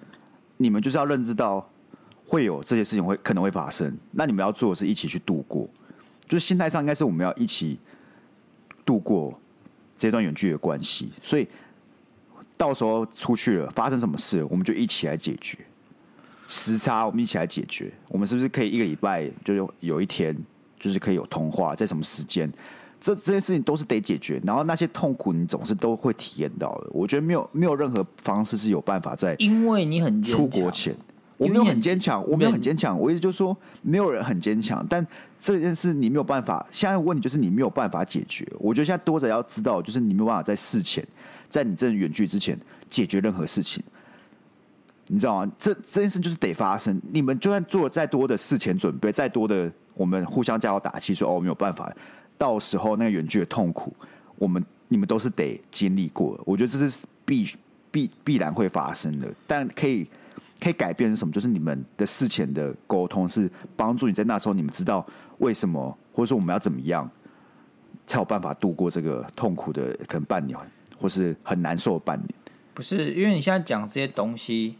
[0.57, 1.63] 你们就是要认知到
[2.25, 5.69] 会有这些事情会可能会发生，那你们要做的是一起去度过。
[6.27, 7.79] 就是心态上应该是我们要一起
[8.83, 9.39] 度过。
[10.01, 11.47] 这段远距离的关系，所以
[12.57, 15.59] 到时候出去了，发生什么事，我们就一起来解决。
[16.49, 17.91] 时差，我们一起来解决。
[18.07, 20.35] 我们是不是可以一个礼拜就有有一天，
[20.79, 22.51] 就是可以有通话，在什么时间？
[22.99, 24.41] 这这些事情都是得解决。
[24.43, 26.87] 然后那些痛苦，你总是都会体验到的。
[26.89, 30.95] 我觉得没有没有任何方式是有办法在，因为你很出国前。
[31.41, 32.97] 我没有很坚强，我没有很坚强。
[32.99, 35.05] 我意思就是说，没有人很坚强，但
[35.39, 36.63] 这件事你没有办法。
[36.71, 38.47] 现在问题就是你没有办法解决。
[38.59, 41.03] 我觉得现在多者要知道，就是你没有办法在事前，
[41.49, 42.55] 在你真的远距之前
[42.87, 43.83] 解决任何事情，
[45.07, 45.51] 你知道吗？
[45.57, 47.01] 这这件事就是得发生。
[47.11, 51.91] 你们就算做了再多的事前准备，再多的我们互相加油打气，说哦，没有办法，
[52.37, 53.91] 到时候那个远距的痛苦，
[54.37, 56.43] 我们你们都是得经历过的。
[56.45, 57.49] 我觉得这是必
[57.89, 60.07] 必必然会发生的，但可以。
[60.61, 61.33] 可以改变是什么？
[61.33, 65.03] 就是你们的事前的沟通是帮助你在那时候，你们知道
[65.39, 67.09] 为什么，或者说我们要怎么样
[68.05, 70.55] 才有办法度过这个痛苦的可能半年，
[70.99, 72.29] 或是很难受的半年。
[72.75, 74.75] 不是，因为你现在讲这些东西，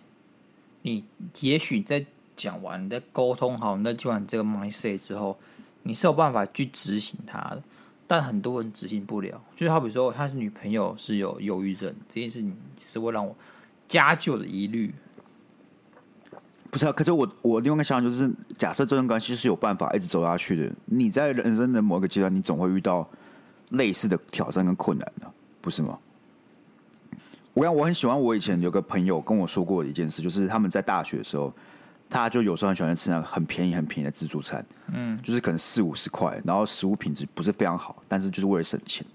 [0.84, 1.04] 你
[1.39, 5.38] 也许在讲完、你在沟通好、你在讲完这个 mindset 之后，
[5.82, 7.63] 你是有办法去执行它的。
[8.06, 13.36] 但很多人执行不了，就是好比说他是女朋友是有忧郁症，这件事情是会让我
[13.88, 14.94] 加旧的疑虑。
[16.72, 23.06] 不是啊，可是我我另外一个想法就是，假设这段关系是有办法一直走下去的，你在人生的某一个阶段，你总会遇到
[23.72, 25.30] 类似的挑战跟困难的，
[25.60, 26.00] 不是吗？
[27.54, 31.54] 我讲我很喜欢我以前有个朋友跟我说过的一件事，就是他们在大学的时候，
[32.10, 39.06] 他就有时候很喜欢吃那个很便宜很便宜的自助餐，嗯，就是可能四五十块，然后食物品质不是非常好，但是就是为了省钱。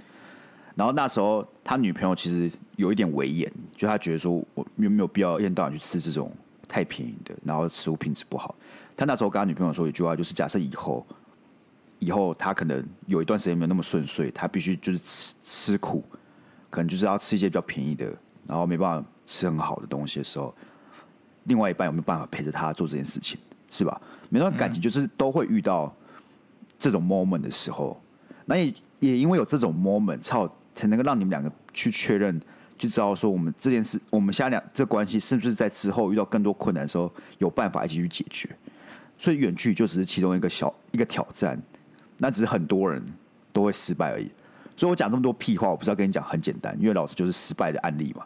[0.75, 6.31] 然后那时候他女朋友其实有一点威严，就他觉得说我有没有必要一天到晚去吃这种。
[6.69, 8.55] 太便宜的，然后食物品质不好。
[8.97, 11.07] 他那时候跟他女朋友说一句话，就是假设以后，
[11.99, 16.03] 以后他可能有一段时间没有那么顺遂，他必须就是吃吃苦，
[16.71, 18.13] 可能就是要吃一些比较便宜的，
[18.47, 20.55] 然后没办法吃很好的东西的时候，
[21.45, 23.39] 另外一半有没有办法陪着他做这件事情，
[23.71, 24.01] 是吧？
[24.29, 25.95] 每段感情就是都会遇到
[26.79, 28.01] 这种 moment 的时候，
[28.47, 32.41] 那也也因为有这种 moment，才才能够让你们两个去确认。
[32.77, 38.49] 就知道说我们这件事，我们现在俩这关系是不是在之后遇到更多困难的时候有办法一起去解决？
[39.19, 41.59] 所以远距就只是其中一个小一个挑战，
[42.19, 43.03] 那只是很多人
[43.53, 44.31] 都会失败而已。
[44.77, 48.23] 所以我讲这么多屁话，我不是要跟你讲很简单，因为老师就是失败的案例嘛。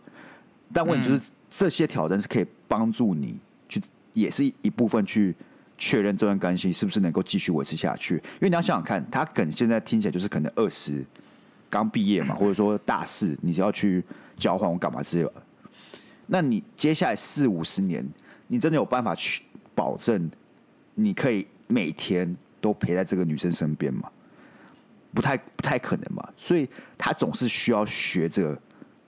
[0.72, 3.36] 但问题就是这些挑战是可以帮助你
[3.68, 3.80] 去，
[4.14, 5.32] 也是一部分去
[5.78, 8.16] 确认这段关系是不是能够继续维持下去。
[8.16, 11.04] 因为你要想想看，他可能现在听起来就是可能二十
[11.68, 14.04] 刚毕业嘛，或者说大四，你就要去
[14.40, 15.33] 交换我干嘛之类的。
[16.26, 18.05] 那你接下来四五十年，
[18.48, 19.42] 你真的有办法去
[19.74, 20.29] 保证
[20.94, 24.11] 你可以每天都陪在这个女生身边吗？
[25.12, 26.29] 不太不太可能嘛。
[26.37, 28.59] 所以他总是需要学着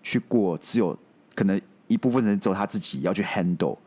[0.02, 0.96] 去过，只有
[1.34, 3.78] 可能一部分人只有他自己要去 handle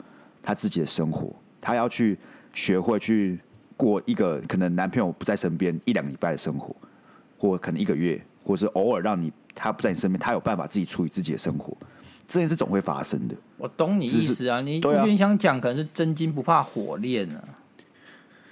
[0.41, 2.17] 他自己的生活，他要去
[2.53, 3.39] 学会去
[3.75, 6.73] 过一个可能男朋友不在身边一两礼拜的生活，
[7.38, 11.75] 或可能一个月，或者是偶尔让你他不在你身边，他有办法自己处理自己的生活。
[12.27, 13.35] 这件事总会发生的。
[13.57, 17.43] 我懂你意思啊，你完全想讲可能是真金不怕火炼啊。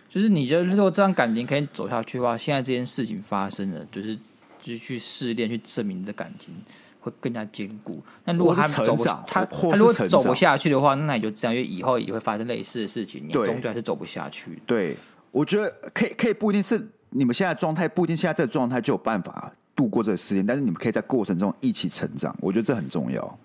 [0.09, 4.15] 就是你觉得如果这段感情可以走下去的话，现在这件事情发生了，就是
[4.61, 6.53] 就是去试炼，去证明你的感情
[6.99, 7.99] 会更加坚固。
[8.23, 14.61] 那如果他走不，他他如果走不下去的话，那你就这样，因为以后也会发生类似的事情，你终究还是走不下去。
[14.67, 14.95] 对，
[15.31, 23.39] 我觉得可以，可以不一定是你们现在状态，不一定现在这个状态就有办法度过这个试炼，但是你们可以在过程中一起成长，我觉得这很重要。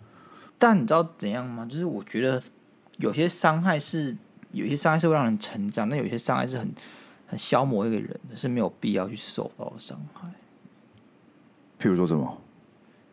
[0.58, 1.66] 但你知道怎样吗？
[1.70, 2.42] 就是我觉得
[2.96, 4.16] 有些伤害是，
[4.52, 6.68] 有些伤害是会让人成长，但有些伤害是很
[7.26, 10.28] 很消磨一个人的，是没有必要去受到的伤害。
[11.80, 12.38] 譬如说什么？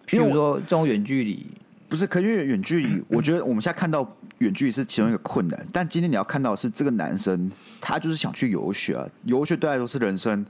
[0.07, 1.45] 譬如说这种远距离，
[1.89, 2.05] 不是？
[2.05, 4.07] 可因为远距离，我觉得我们现在看到
[4.39, 5.67] 远距离是其中一个困难。
[5.71, 10.45] 但今天你要看到的是这个男生，他就是想去游学啊，游学对他来说是人生，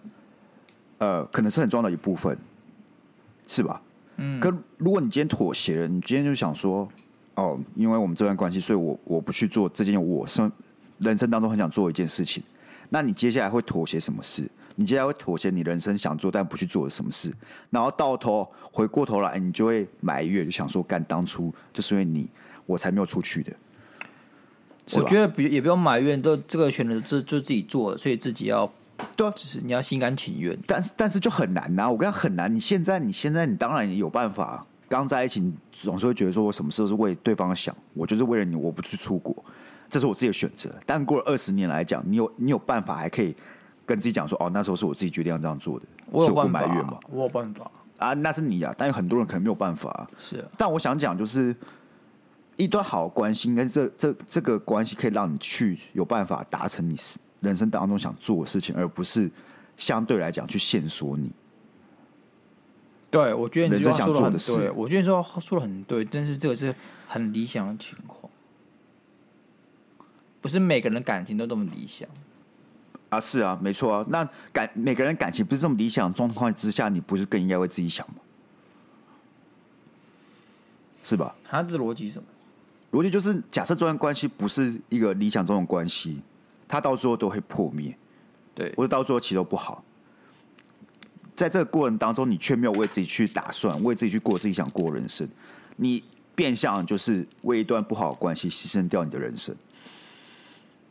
[0.98, 2.38] 呃，可能是很重要的一部分，
[3.48, 3.82] 是吧？
[4.18, 6.88] 嗯，可如果你今天妥协了，你今天就想说，
[7.36, 10.50] 哦，因为我们这段关系，所以我我不去做这件我生
[11.00, 12.42] 人生当中很想做的一件事情。
[12.90, 14.50] 那你接下来会妥协什么事？
[14.76, 17.34] 你接下来会妥协你人生想做但不去做的什么事？
[17.70, 22.30] 然后到头回过头来，你就会埋怨，就想说，干当初就是因为你，
[22.66, 23.52] 我才没有出去的。
[24.94, 28.72] 我觉得不也不用埋怨，都这个选择就就自己做了，所以自己要。
[29.16, 31.92] 对啊，就是你要心甘情愿，但是但是就很难呐、啊。
[31.92, 32.54] 我跟他很难。
[32.54, 34.66] 你现在你现在你当然有办法。
[34.88, 39.36] 刚在一起，你总是会觉得说我什么事都是为对方想，我就是为了你，我不去出国，
[39.90, 40.70] 这是我自己的选择。
[40.86, 43.36] 但过了二十年来讲，你有你有办法还可以
[43.84, 48.72] 跟自己讲说，哦，那时候是我自己决定要这样做的，我有办法，埋怨嘛，我有办法啊，那是你啊。
[48.78, 50.08] 但有很多人可能没有办法。
[50.20, 51.54] 是、啊，但我想讲就是，
[52.56, 56.96] 一段好关系，应该是这这这个关系可以让你去有办法达成你
[57.46, 59.32] 人生当中想做的事情，而不是。
[59.78, 61.30] 相对来讲，去限缩你。
[63.12, 64.72] 对，我觉得你这话说的很对。
[64.72, 66.74] 我觉得你说说的很对，但是这个是
[67.06, 68.32] 很理想的情况，
[70.40, 72.08] 不是每个人感情都这么理想
[73.10, 73.20] 啊。
[73.20, 74.06] 是啊，没错啊。
[74.08, 78.16] 那感每个人感情不是这么理想状况之下，你不是更应该为自己想吗？
[81.04, 81.36] 是吧？
[81.44, 82.26] 他这逻辑什么？
[82.98, 86.22] 逻辑就是假设这段关系不是一个理想中的关系，
[86.68, 87.96] 它到最后都会破灭。
[88.54, 89.84] 对，或者到最后其实都不好，
[91.36, 95.28] 在这个过程当中，你却没有为自己去打算，为自己去过自己想过的人生，
[95.76, 96.02] 你
[96.34, 99.54] 变相就是为一段不好的关系牺牲掉你的人生，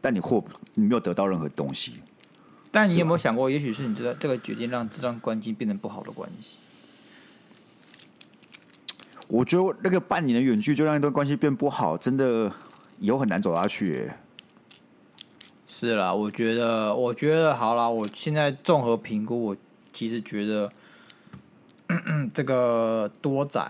[0.02, 1.94] 但你获你没有得到任何东西。
[2.70, 6.58] 但你有没有想过，也许是你这个这个决定让这段关系变成不好的关系？
[9.28, 12.52] 我觉得那个半年的远距就让一段关系变不好，真的
[12.98, 14.18] 以后很难走下去欸。
[15.76, 17.90] 是啦，我觉得，我觉得好啦。
[17.90, 19.56] 我现在综合评估，我
[19.92, 20.70] 其实觉得，
[21.88, 23.60] 咳咳这个多仔，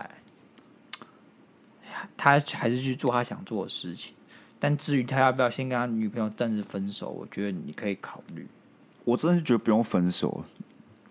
[2.15, 4.13] 他还是去做他想做的事情。
[4.59, 8.47] 但至于他要不要先跟他女朋友暂时分手，我觉得你可以考虑。
[9.03, 10.45] 我真的是觉得不用分手，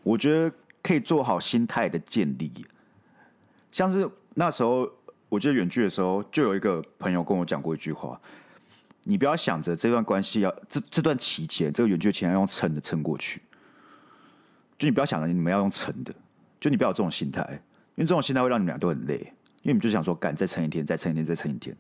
[0.04, 2.64] 我觉得可以做好心态的建立。
[3.72, 4.88] 像是那时候，
[5.28, 8.20] 我记得远距的时候，就有一个朋友跟我讲过一句话。
[9.04, 13.42] 你不要想着这段关系要这这段期间，这个远距离要用撑的撑过去。
[14.76, 16.12] 就你不要想着你们要用撑的，
[16.58, 17.46] 就你不要有这种心态，
[17.94, 19.16] 因为这种心态会让你们俩都很累。
[19.62, 21.74] 因为你们就想说，干再撑一天，再撑一天，再撑一天。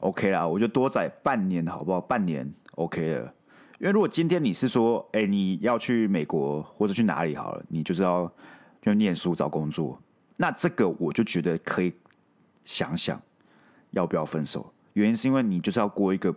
[0.00, 2.00] OK 啦，我就多在半年好不好？
[2.00, 3.34] 半年 OK 了。
[3.78, 8.32] 因为如果今天你是说，哎，你要去美国或者去哪里好了，你就是要
[8.80, 10.00] 就念书找工作，
[10.36, 11.92] 那这个我就觉得可以
[12.64, 13.20] 想想
[13.90, 14.72] 要不要分手。
[14.98, 16.34] 原因是因为你就是要过一个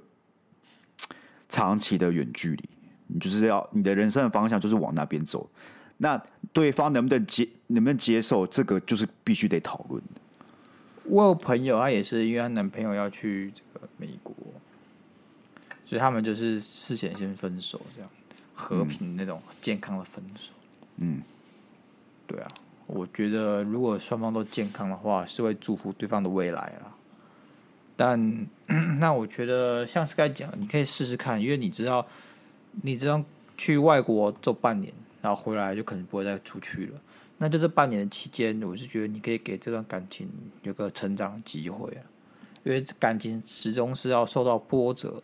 [1.49, 2.69] 长期的远距离，
[3.07, 5.49] 你就是要你的人生的方向就是往那边走。
[5.97, 6.21] 那
[6.53, 10.01] 对方能不能接，能不能接受这个，就是必须得讨论。
[11.03, 14.35] 我有朋友，她也是因为她男朋友要去这个美国，
[15.85, 18.09] 所以他们就是事前先分手，这样
[18.53, 20.53] 和平那种健康的分手。
[20.97, 21.21] 嗯，
[22.27, 22.47] 对啊，
[22.87, 26.95] 我觉得如果双方都健康的话，是会祝福对方的未来啦。
[28.01, 28.47] 但
[28.99, 32.03] 那我觉得像 Sky 讲，你可以试试看，因为你知道
[32.81, 33.23] 你这样
[33.55, 34.91] 去外国做半年，
[35.21, 36.99] 然后回来就可能不会再出去了。
[37.37, 40.27] 那就这半年的期间，我是觉得你可以给这段感情
[40.63, 42.01] 有个成长机会啊，
[42.63, 45.21] 因为感情始终是要受到波折，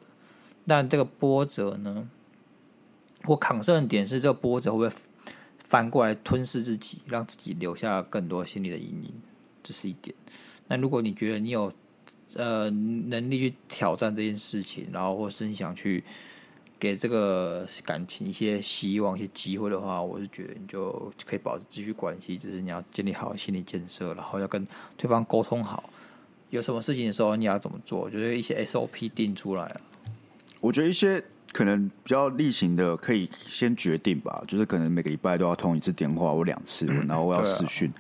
[0.68, 2.08] 但这个波折呢，
[3.26, 5.02] 我抗胜的点是这个波折会不会
[5.58, 9.12] 翻过来吞噬自己，让自己留下更多心理的阴影，
[9.64, 10.16] 这是一点。
[10.68, 11.74] 那如果你觉得你有
[12.36, 16.04] 呃能力去挑战这件事情，然后或是你想去。
[16.80, 24.64] 给这个感情一些希望、一些机会的话，我是觉得你就可以保持继续关系，只是你要建立好心理建设，然后要跟
[24.96, 25.90] 对方沟通好，
[26.52, 29.82] 有什么事情的时候你要怎么做，就是一些 SOP 定出来了。
[30.62, 37.92] 我觉得一些可能比较例行的，可以先决定吧，就是可能每个礼拜都要通一次电话或两次， 然后我要视讯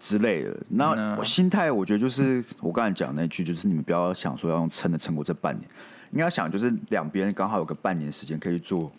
[0.00, 0.56] 之类的。
[0.68, 5.68] 那我心态，我觉得就是我刚才讲那句，就是你们不要想说要用撑的撑过这半年。
[6.10, 8.90] 你要想，就是两边刚好有个半年时间可以做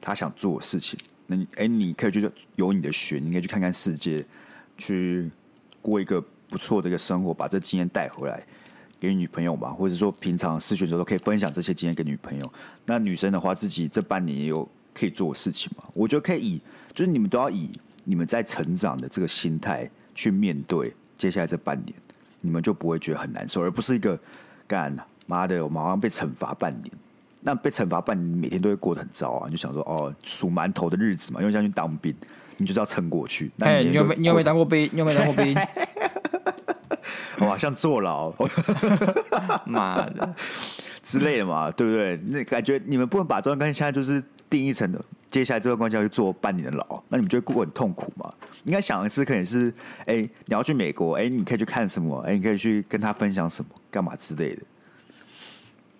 [0.00, 0.96] 他想做的事情。
[1.26, 4.24] 那你哎，你可以去有你的学，你可以去看看世界，
[4.76, 5.28] 去
[5.82, 8.42] 过一个不错的一个生活，把这经验带回来
[9.00, 12.52] 给女朋友吧，或者说平常失学的时候都可以分享这些经验给女朋友。
[12.86, 15.84] 那女生的话，自己这半年也有可以做的事情嘛？
[15.92, 16.60] 我觉得可以以，
[16.94, 17.68] 就是你们都要以
[18.04, 21.94] 你们在成长的这个心态去面对接下来这半年，
[22.40, 24.18] 你们就不会觉得很难受，而不是一个
[24.66, 24.92] 干。
[25.26, 26.90] 妈的，我马上被惩罚半年，
[27.40, 29.46] 那被惩罚半年，每天都会过得很糟啊！
[29.46, 32.12] 你就想说，哦，数馒头的日子嘛，因为像去当兵，
[32.56, 33.48] 你就是要撑过去。
[33.60, 34.90] 哎，你有没你有没当过兵？
[34.92, 35.54] 你有没当过兵？
[37.38, 38.34] 好吧，像坐牢，
[39.64, 40.34] 妈的
[41.04, 42.16] 之类的嘛，对不对？
[42.26, 45.00] 那感觉你们不能把这段关系现在就是定义成的，
[45.30, 48.32] 接下来这段关系要去坐半年的牢，那你们就会过很痛苦嘛？
[48.64, 49.72] 应该想的是，可能是，
[50.06, 52.18] 哎，你要去美国，哎，你可以去看什么？
[52.20, 53.70] 哎，你可以去跟他分享什么？
[53.90, 54.62] 干嘛之类的？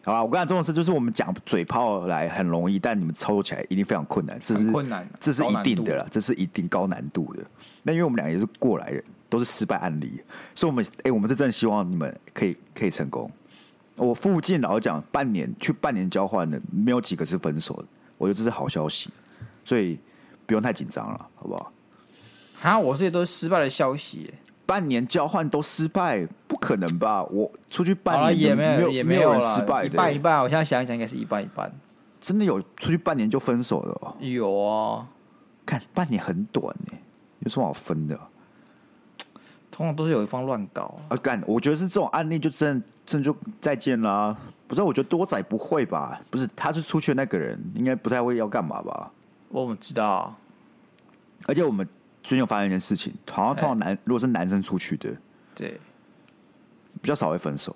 [0.02, 7.44] 好吧，我刚才重要的是，就是我们讲嘴炮来很容易，但你们操作起来一定非常困难，这是困难，这是一定的啦，这是一定高难度的。
[7.82, 10.22] 那因为我们俩也是过来人，都是失败案例，
[10.54, 13.30] 所以我们哎、欸，我们是真的希望你们可以可以成功。
[13.96, 17.84] 我附近老实讲，半年去半年交换的，没有几个是分手的，
[18.18, 19.08] 我觉得这是好消息，
[19.64, 19.98] 所以
[20.44, 21.72] 不用太紧张了，好不好？
[22.62, 24.34] 啊，我这些都是失败的消息。
[24.66, 27.24] 半年交换都失败，不可能吧？
[27.24, 30.42] 我出去半年也没有也没有人失败的，一半一半。
[30.42, 31.72] 我现在想一想，应该是一半一半。
[32.20, 34.14] 真的有出去半年就分手的哦？
[34.20, 35.06] 有啊，
[35.64, 36.98] 看半年很短呢，
[37.38, 38.18] 有什么好分的？
[39.70, 41.16] 通常都是有一方乱搞啊！
[41.16, 44.36] 干，我觉得是这种案例就真真就再见啦。
[44.68, 46.20] 不是，我觉得多仔不会吧？
[46.30, 49.10] 不是，他是出去的那个人，应该不太会要干嘛吧？
[49.48, 50.32] 我们知道，
[51.46, 51.88] 而且我们。
[52.20, 55.08] 最近有发生一件事情，好像通常男如果是男生出去的，
[55.54, 55.80] 对，
[57.00, 57.74] 比较少会分手，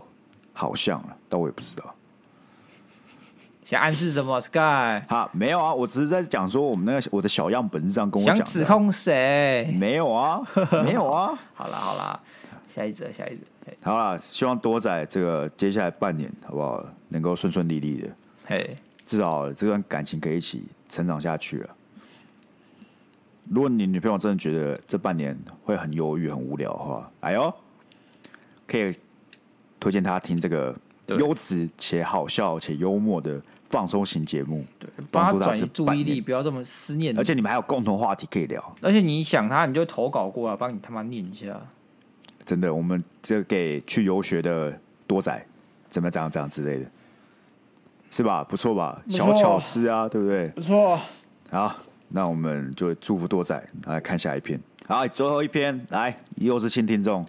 [0.52, 1.94] 好像啊，但我也不知道。
[3.64, 5.00] 想暗示什么？Sky？
[5.08, 8.36] 好，没有啊，我只是在讲说我们那个我的小样本是这样跟我讲。
[8.36, 9.74] 想指控谁？
[9.78, 10.42] 没有啊，
[10.84, 11.32] 没有啊。
[11.54, 12.20] 好啦好了，
[12.72, 13.42] 下一则下一则。
[13.82, 18.08] 好了，希望多仔这个接下来半年好不好，能够顺顺利利的。
[18.46, 18.74] 嘿，
[19.06, 21.70] 至少这段感情可以一起成长下去了。
[23.50, 27.54] 如果你女朋友真的觉得这半年会很忧郁、很无聊的话，哎呦，
[28.66, 28.96] 可以
[29.78, 30.74] 推荐她听这个
[31.08, 37.16] 优质且好笑且幽默的放松型节目，对，帮她转移注意力，不要这么思念。
[37.18, 38.76] 而且你们还有共同话题可以聊。
[38.80, 41.60] 而且你想她，你就投稿过来，帮你他妈念一下。
[42.44, 45.44] 真的，我们这给去游学的多仔
[45.90, 46.86] 怎么怎样怎样之类的，
[48.10, 48.44] 是吧？
[48.44, 49.02] 不错吧？
[49.08, 50.48] 小巧思啊，对不对？
[50.48, 51.00] 不错。
[51.50, 51.76] 好。
[52.14, 54.60] 那我们就祝福多仔来看下一篇。
[54.86, 57.24] 好，最后一篇来，又是新听众。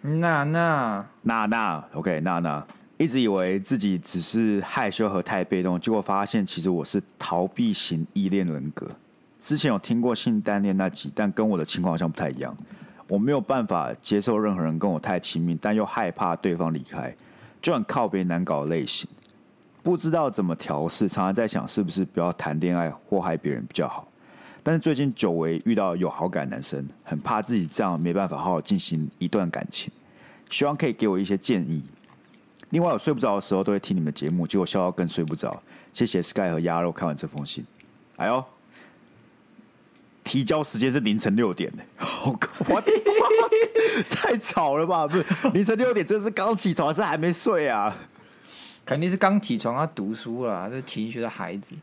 [0.00, 2.64] 娜娜，娜娜，OK，娜娜
[2.98, 8.86] 一直以为自己只是害羞和太被动，结果发现其实我是逃避型依恋人格。
[9.40, 12.56] 之前有听过性单恋那集，但跟我的情况好像不太一样。
[13.10, 17.12] 我没有办法接受任何人跟我太亲密，但又害怕对方离开，
[17.60, 19.10] 就很靠北难搞的类型。
[19.82, 24.06] 不知道怎么调试，常常在想是不是不要谈恋爱祸害别人比较好。
[24.62, 29.92] 但是最近久违遇到有好感男生，很怕自己这样没办法好好进行一段感情，
[30.48, 31.82] 希望可以给我一些建议。
[32.68, 35.60] 另外，我睡不着的时候都会听你们节目，结果笑到更睡不着。
[35.92, 37.66] 谢谢 Sky 和鸭肉看完这封信。
[38.14, 38.44] 哎呦，
[40.30, 42.80] 提交时间是凌晨六点呢，好可怕！
[44.08, 45.04] 太吵了吧？
[45.04, 47.92] 不是凌晨六点，这是刚起床还是还没睡啊？
[48.86, 51.74] 肯定是刚起床要读书了，这情绪的孩子，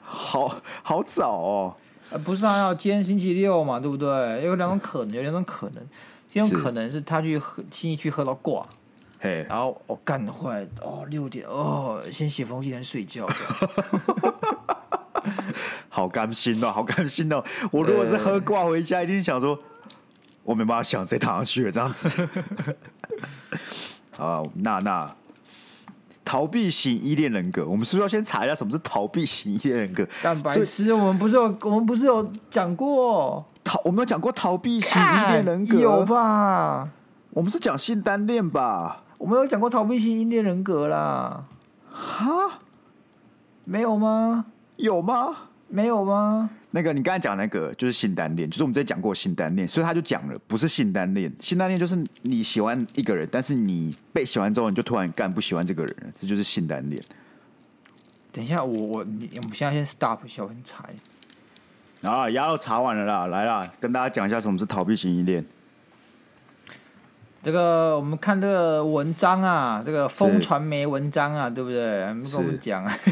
[0.00, 1.76] 好好早哦。
[2.08, 4.42] 呃，不是啊，要今天星期六嘛，对不对？
[4.42, 5.86] 有两种可能，有两种可能，
[6.32, 8.66] 一种可能是他去喝，轻易去喝到挂，
[9.20, 13.28] 嘿，然后我干坏哦，六点哦，先写封信再睡觉。
[15.88, 17.42] 好甘心哦， 好甘心哦！
[17.70, 19.58] 我如果是喝挂回家，一定想说，
[20.42, 22.10] 我没办法想再躺上去了这样子。
[24.18, 25.14] 啊，娜娜
[26.24, 30.06] 逃避型依恋人格，我们是不是要先查一下什么是逃避型依恋人格？
[30.22, 33.80] 但白痴，我们不是有我们不是有讲过逃？
[33.84, 36.88] 我们有讲过逃避型依恋人格有吧？
[37.30, 39.02] 我们是讲性单恋吧？
[39.18, 41.44] 我们有讲过逃避型依恋人格啦。
[41.90, 42.58] 哈？
[43.64, 44.46] 没有吗？
[44.76, 45.45] 有吗？
[45.68, 46.48] 没有吗？
[46.70, 57.02] 那个你刚才讲那个就是性单恋，就是我们之前讲过性单恋，所以他就讲了，不是性单恋，性单恋就是你喜欢一个人，但是你被喜欢之后，你就突然干不喜欢这个人了，这就是性单恋。
[58.30, 60.84] 等一下，我我你我们现在先 stop 一下，我先查。
[62.02, 65.44] 啊，牙都查完了啦，来啦，跟大家讲一下什么是逃避型依恋。
[67.42, 71.80] 这个我们看这个文章啊，这个风传媒文章啊，对不对？
[71.80, 72.92] 跟我们讲啊。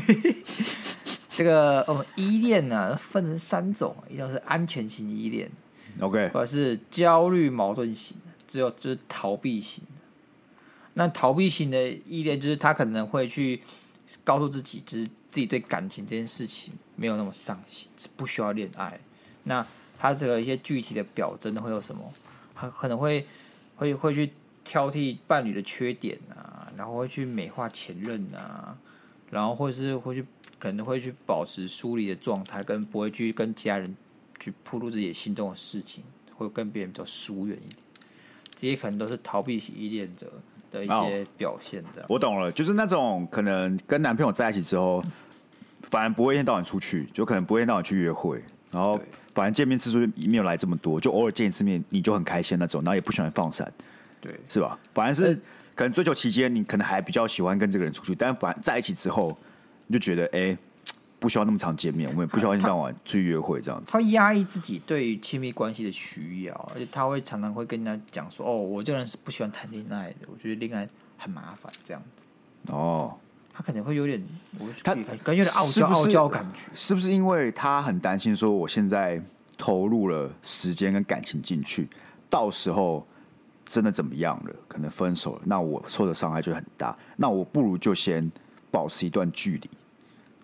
[1.37, 5.51] 这个我们依恋呢，分成三种，一种是安全型依恋
[6.01, 8.17] ，OK，或者是焦虑矛盾型，
[8.47, 9.83] 只有就是逃避型。
[10.93, 13.61] 那逃避型的依恋，就是他可能会去
[14.23, 19.01] 告诉自己，就是自己对感情这件事情没有那么上心，不需要恋爱。
[19.43, 19.67] 那
[19.99, 22.13] 他这个一些具体的表征会有什么？
[22.55, 23.27] 他可能会
[23.75, 24.31] 会会去
[24.63, 28.79] 挑剔伴侣的缺点啊，然后会去美化前任啊，
[29.33, 30.25] 然后或是会去。
[30.65, 33.95] 可能会去保持疏离的状态，跟不会去跟家人
[34.41, 36.03] 去铺露自己心中的事情，
[36.35, 37.83] 会跟别人比较疏远一点。
[38.55, 40.33] 这些可能都是逃避型依恋者
[40.71, 41.85] 的一些表现。
[41.93, 45.05] 这样、哦、我懂了，就是那种可能跟男朋友在一起之后，
[45.91, 48.99] 反而不会一天到晚出去，就可能不会一天到晚去约会，然后
[49.35, 53.71] 反正见面次数没有来这么多，就偶尔见一次面你就很开心那种，然后也不喜欢放闪，
[54.19, 54.79] 对，是吧？
[54.95, 55.39] 反而是
[55.75, 59.37] 可能追求期间你可能还比较喜欢跟这个人出去，但反正在一起之后。
[59.87, 60.59] 你就觉得哎、欸，
[61.19, 63.91] 不需要那么常见面，我们也不需要一天到晚去约会这样子。
[63.91, 72.73] 他压抑自己对于亲密关系的需要，而且他会常常会跟人家讲说：“哦，我这个人是不喜欢谈恋爱的，我觉得恋爱很麻烦。”这样子。
[72.73, 73.15] 哦，
[73.53, 74.23] 他可能会有点，
[74.59, 79.23] 我他感觉有点傲娇傲娇感觉，是不是因为他很担心说，我现在
[79.57, 81.89] 投入了时间跟感情进去，
[82.29, 83.07] 到时候
[83.65, 88.31] 真的怎么样了，可能分手了，那我受的伤害就很大，那我不如就先。
[88.75, 89.71] 保持一段距离，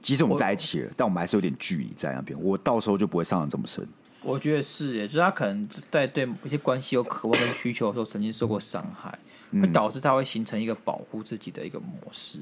[0.01, 2.41] 即使我们在一起了，我但我们还是有点距离在那边。
[2.41, 3.85] 我到时候就不会伤得这么深。
[4.23, 9.19] 我觉得是，耶，就是他可能在对某些关系有渴望跟需求的时候，曾经受过伤害，
[9.61, 12.39] 会导致他会形成一个保护自己的一个模式。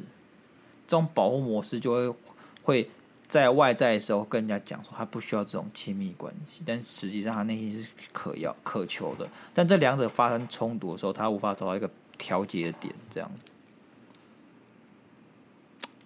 [0.87, 2.17] 这种保护模式就会
[2.63, 2.91] 会
[3.27, 9.27] 在外在的时候跟人家讲说，他不需要这种亲密关系，但实际上他内心是渴要渴求的。
[9.55, 13.53] 但这两者发生冲突的时候，他无法找到一个调节的点，这样子。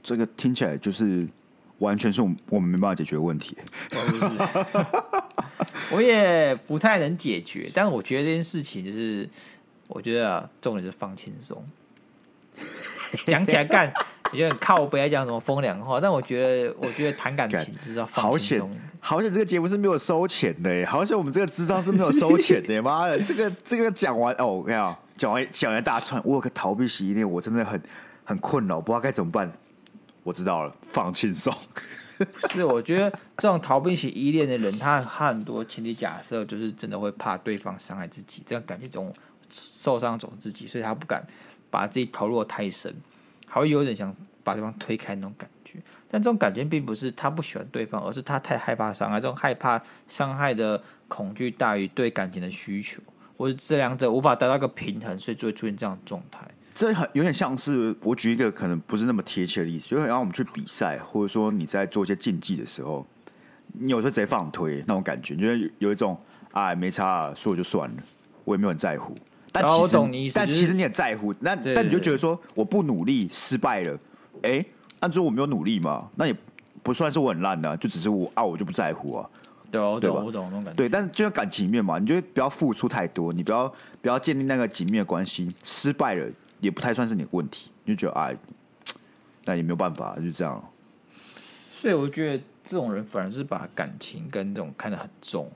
[0.02, 1.26] 这个听起来就是
[1.78, 3.56] 完全是我们我们没办法解决的问题。
[5.90, 9.28] 我也不太能解决，但我觉得这件事情就是，
[9.88, 11.62] 我觉得啊，重点是放轻松。
[13.26, 13.92] 讲起来干，
[14.32, 18.74] 有点靠北来讲什么风凉话，但我觉得，我觉得谈感情就是要放轻松。
[19.00, 22.80] 好险，这个节目是没有收钱的，好险我们这个智商是没有收钱的。
[22.80, 27.82] 妈的，这个这个讲完哦，我跟你讲，讲完讲完大串，我有个逃避洗衣店，我真的很
[28.24, 29.52] 很困扰，不知道该怎么办。
[30.22, 31.54] 我知道了，放轻松。
[32.18, 39.12] 不 是，我觉得这种逃避型依恋的人，他他很多前提假设就是真的会怕对方伤害自己，这样感觉中
[39.50, 41.26] 受伤总自己，所以他不敢
[41.68, 42.94] 把自己投入的太深，
[43.48, 44.14] 还会有点想
[44.44, 45.80] 把对方推开那种感觉。
[46.08, 53.02] 但这种感觉并不是他不喜欢对方，而是他太害怕伤害，这种害怕伤害的恐惧大于对感情的需求，
[53.36, 56.46] 或者这两者无法达到一个平衡，所以就会出现这样的状态。
[56.74, 63.06] 这很有点像是我举一个可能不是那么贴切的例子，就好像我们去比赛，或者说你在做一些竞技的时候，
[63.72, 66.18] 你有时候直接放推那种感觉，就是有一种
[66.52, 67.96] 哎没差啊，说我就算了，
[68.44, 69.14] 我也没有很在乎。
[69.52, 71.34] 但其实，你但其实你很在乎。
[71.40, 73.98] 那但你就觉得说我不努力失败了，
[74.42, 74.64] 哎，
[75.00, 76.34] 按说我没有努力嘛，那也
[76.82, 79.28] 不算是我很烂的啊，就只是我啊，我就不在乎啊。
[79.70, 80.22] 对，我懂，对吧？
[80.24, 80.76] 我懂那种感觉。
[80.76, 83.68] 对，但是就像感情里面嘛，你就不要付出太多，你不要
[84.00, 86.26] 不要建立那个紧密的关系，失败了。
[86.62, 88.36] 也不太算是你的问题，你就觉得哎，
[89.44, 90.64] 那也没有办法，就这样。
[91.68, 95.50] 所以我觉得这种人反而是把感情跟这种看得很重，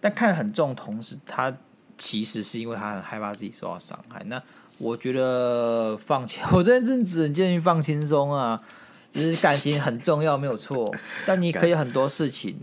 [0.00, 1.54] 但看得很重，同时他
[1.98, 4.24] 其实是因为他很害怕自己受到伤害。
[4.24, 4.42] 那
[4.78, 8.58] 我觉得放轻，我这阵子很建议放轻松啊，
[9.12, 10.90] 就是感情很重要，没有错，
[11.26, 12.58] 但你可以很多事情。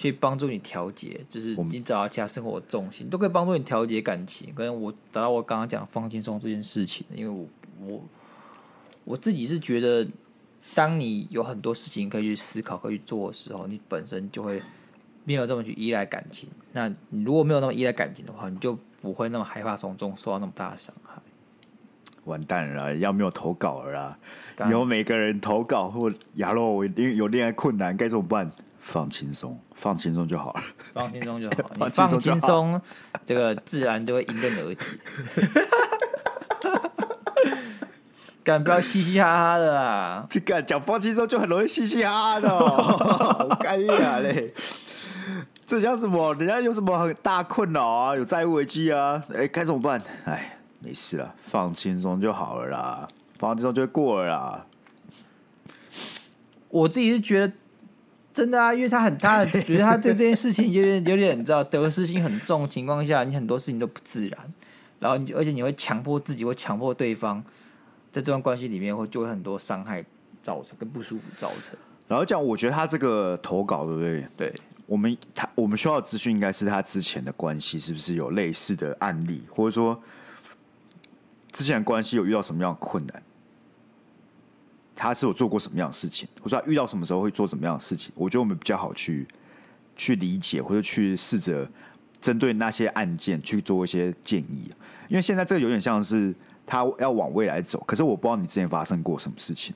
[0.00, 4.50] 去帮助你调节，就是你找到其他生活的重心，都可以帮助你调节感情。
[4.54, 7.46] 跟我达到我刚刚讲放轻松这件事情，因为我
[7.86, 8.02] 我
[9.04, 10.08] 我自己是觉得，
[10.74, 14.62] 当你有很多事情可以去思考、可以去做的时候，你本身就会
[15.26, 16.48] 没有这么去依赖感情。
[16.72, 21.20] 那你如果没有那么依赖感情的话，你就不会那么害怕从中受到那么大的伤害。
[22.24, 24.18] 完蛋了，要没有投稿了啦！
[24.66, 28.50] 以后每个人投稿或亚洛我有恋爱困难该怎么办？
[28.82, 30.62] 放轻松，放轻松就好了。
[30.92, 32.80] 放轻松就好， 你放轻松，
[33.24, 34.86] 这个自然就会迎刃而解。
[38.44, 40.26] 干不要嘻嘻哈哈的啦！
[40.30, 44.52] 这干讲放轻松就很容易嘻嘻哈哈的， 好干呀嘞！
[45.66, 46.34] 这叫什么？
[46.34, 48.16] 人家有什么很大困扰啊？
[48.16, 49.22] 有债务危机啊？
[49.34, 50.00] 哎，该怎么办？
[50.24, 50.56] 哎。
[50.82, 53.08] 没事了，放轻松就好了啦，
[53.38, 54.64] 放轻松就会过了啦。
[56.70, 57.52] 我自己是觉得
[58.40, 64.54] 真的啊，因为他很大，觉 得他对这件事情有点有点，你知道得失心很重的情况下，你很多事情都不自然，
[64.98, 67.44] 然后你而且你会强迫自己，会强迫对方，
[68.10, 70.02] 在这段关系里面会就会很多伤害
[70.42, 71.76] 造成跟不舒服造成。
[72.08, 74.26] 然后讲，我觉得他这个投稿对不对？
[74.36, 74.54] 对，
[74.86, 80.00] 我们他我们需要的资讯应该是他之前的关系是不是有类似的案例，或者说。
[81.52, 83.22] 之前的关系有遇到什么样的困难？
[85.02, 86.28] 他是有做过什么样的事情？
[86.40, 88.12] 或者说他遇到什么时候会做什么样的事情？
[88.14, 89.26] 我觉得我们比较好去
[89.96, 91.66] 去理解，或者去试着
[92.20, 94.70] 针对那些案件去做一些建议。
[95.08, 96.34] 因为现在这个有点像是
[96.66, 99.74] 他要往未来走，可是我不知道你之前发生过什么事情。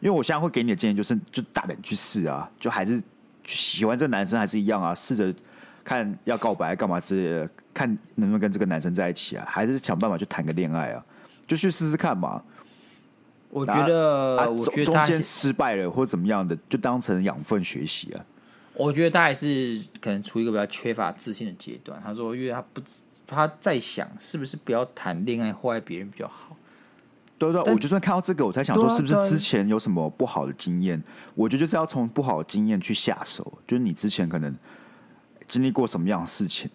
[0.00, 3.02] 因为我现在会给你的建议就是，就大胆去试啊，就还是
[3.46, 5.34] 喜欢这男生还是一样啊，试着
[5.82, 11.02] 看要告白干嘛之类的，看能不能跟这个男生在一起啊，还是想办法去谈个恋爱啊。
[11.46, 12.42] 就去试试看嘛。
[13.50, 18.24] 我觉得，啊、我觉得中间失败了或者怎么样的，就当成养分学习啊。
[18.74, 22.00] 我觉得他还是可能处于一个比较缺乏自信的阶段。
[22.04, 22.82] 他说，因为他不，
[23.26, 26.54] 他在想是不是不要谈恋爱祸害别人比较好。
[27.38, 31.02] 对对，我就算看到这个，我才想说，是不是之前有什么不好的经验？
[31.34, 33.58] 我觉得就是要从不好的经验去下手。
[33.66, 34.54] 就是你之前可能
[35.46, 36.70] 经历过什么样的事情，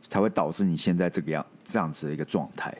[0.00, 2.76] 才会导致你现在这个样这样子的一个状态。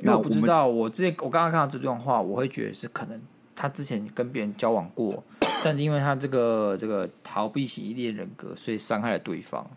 [0.00, 3.20] 因为我不知道，我之前我刚刚看到这段话，我会觉得是可能
[3.56, 5.22] 他之前跟别人交往过，
[5.64, 9.68] 但是因为他这个这个逃避型依恋人格，所以伤害了对方，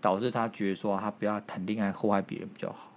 [0.00, 2.92] 导致他觉得说他不要谈恋爱祸害别人比较好。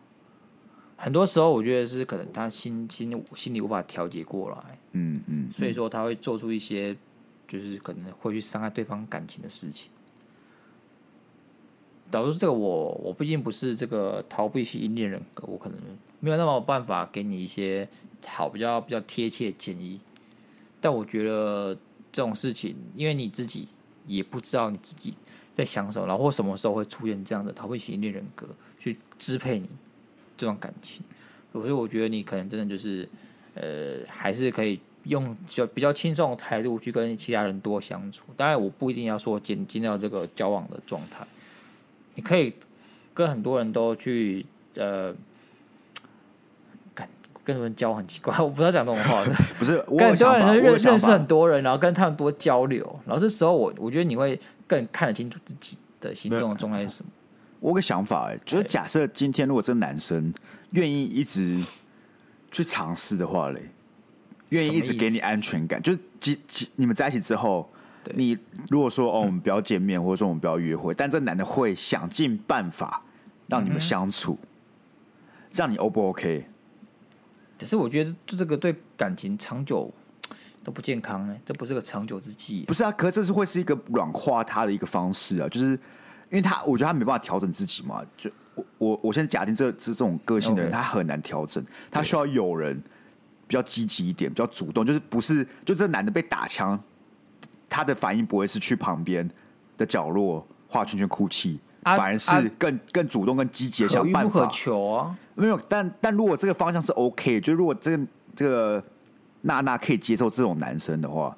[0.95, 4.57] 很多时候，我觉得是可能他心心心里无法调节过来，
[4.93, 6.95] 嗯嗯，所以说他会做出一些
[7.47, 9.91] 就是可能会去伤害对方感情的事情。
[12.09, 15.77] 导致这个我我毕竟不是这个逃避型依恋人格，我可能。
[16.19, 17.87] 没有那么有办法给你一些
[18.27, 19.99] 好比较比较贴切的建议，
[20.81, 21.73] 但我觉得
[22.11, 23.67] 这种事情，因为你自己
[24.05, 25.13] 也不知道你自己
[25.53, 28.47] 在想什么，然后什么时候会出现这样的逃避型恋人格
[28.77, 29.69] 去支配你
[30.35, 31.01] 这段感情，
[31.53, 33.07] 所以我觉得你可能真的就是
[33.53, 38.25] 呃，还是可以用比较比较轻松的态度去跟其他人多相处。
[38.35, 41.25] 当然，我不一定要说进进到这个交往的状态，
[42.15, 42.53] 你可以
[43.13, 44.45] 跟很多人都去
[44.75, 45.15] 呃。
[47.49, 49.33] 跟他们交很奇怪， 我不知道讲这种话的。
[49.57, 57.09] 不是，跟很多人认认识很多人，然后跟他们多交流，然后这时候我我觉得你会更看得清楚自己的行动的状态是什么。
[57.59, 60.31] 我有个想法，哎，就是假设今天如果这个男生
[60.71, 61.61] 愿意一直
[62.51, 63.61] 去尝试的话嘞，
[64.49, 67.69] 愿意一直给你安全感，就是几几你们在一起之后，
[68.13, 68.37] 你
[68.69, 73.01] 如果说哦，我们不要见面，或者说我们不要约会，但这男的会想尽办法
[73.47, 74.37] 让你们相处，
[75.51, 76.45] 这样你 O 不 OK？
[77.59, 79.93] 可是我觉得，这这个对感情长久
[80.63, 82.63] 都不健康哎，这不是个长久之计。
[82.63, 85.77] 不是啊，可是这是会是一个软化他的一个方式啊，就是因
[86.31, 88.01] 为他，我觉得他没办法调整自己嘛。
[88.17, 92.81] 就我我我现在假定这这这种个性的人，他很难调整，他需要有人
[93.45, 96.81] 比较积极一点，比较主动，就是不是就这男的被打枪，
[97.67, 99.29] 他的反应不会是去旁边
[99.77, 101.59] 的角落画圈圈哭泣。
[101.97, 104.21] 反而是更更主动、更积极的想办法。
[104.21, 105.17] 可遇不可求啊！
[105.35, 108.83] 没有，但但如果这个方向是 OK，就如果这个这个
[109.41, 111.35] 娜娜可以接受这种男生的话，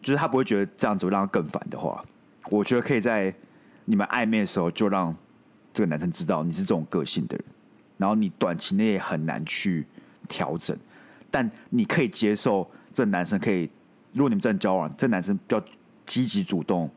[0.00, 2.04] 就是他不会觉得这样子会让他更烦的话，
[2.50, 3.32] 我觉得可以在
[3.84, 5.14] 你们暧昧的时候就让
[5.72, 7.44] 这个男生知道你是这种个性的人，
[7.98, 9.86] 然后你短期内也很难去
[10.28, 10.76] 调整，
[11.30, 13.70] 但你可以接受这男生可以，
[14.12, 15.62] 如果你们真的交往，这男生比较
[16.04, 16.90] 积极主动。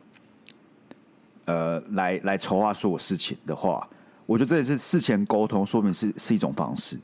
[1.47, 3.87] 呃，来来筹划所有事情的话，
[4.25, 6.99] 我觉得这也是事前沟通，说明是是一种方式。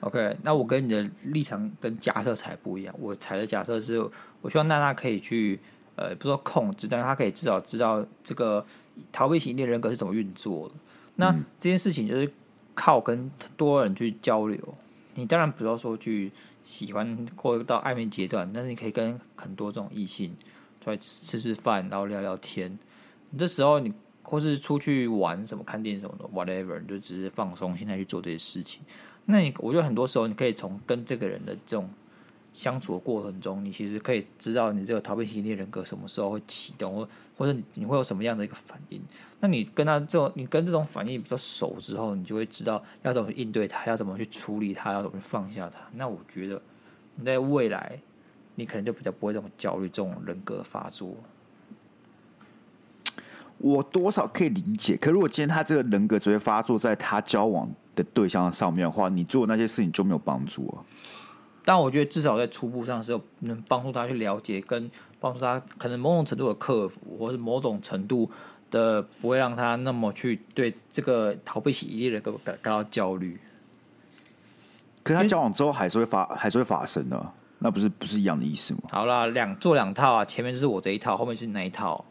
[0.00, 2.94] OK，那我跟你的立场跟假设才不一样。
[3.00, 3.98] 我采的假设是，
[4.42, 5.58] 我希望娜娜可以去，
[5.96, 8.64] 呃，不说控制，但是她可以至少知道这个
[9.10, 10.74] 逃避型恋人格是怎么运作的。
[11.16, 12.30] 那这件事情就是
[12.74, 14.58] 靠跟多人去交流，
[15.14, 16.30] 你当然不要说去
[16.62, 20.36] 喜欢过到暧昧阶段，但是你可以跟很多这种异性
[20.84, 22.78] 出来吃吃饭，然后聊聊天。
[23.30, 28.82] 你这时候你或是出去玩什么、看电影什么的，whatever，你就只是放松心态去做这些事情。
[29.24, 31.88] 那你我觉得很多时候你可以从跟这个人的这种
[32.52, 39.00] 相处的过程中，你其实可以知道你这个逃避型人格什么时候会启动，或或者你会有什么样的一个反应。
[39.40, 45.78] 那你跟他这种，你跟这种反应比较熟之后，你就会知道要怎么应对他，要怎么去处理他，要怎么放下他。
[45.94, 46.60] 那我觉得
[47.14, 48.00] 你在未来，
[48.56, 51.14] 你可能就比较不会这么焦虑，这种人格发作。
[53.58, 60.78] 我多少可以理解，可如果今天他这个人格只会发作在他交往的对象上面的话，你做的那些事情就没有帮助啊。
[61.64, 64.90] 但我觉得至少在初步上是有能帮助他去了解，跟
[65.20, 68.30] 帮助他可能某种程度的克服，或是某种程度
[68.70, 73.38] 的不会让他那么去对这个逃避型依恋人感感到焦虑。
[75.02, 78.80] 可是他交往之后还是会发，还是会发生的，那不是不是一样的意思吗？
[78.90, 82.04] 好啦，两做两套啊，前面是我这一套，后面是你那一套。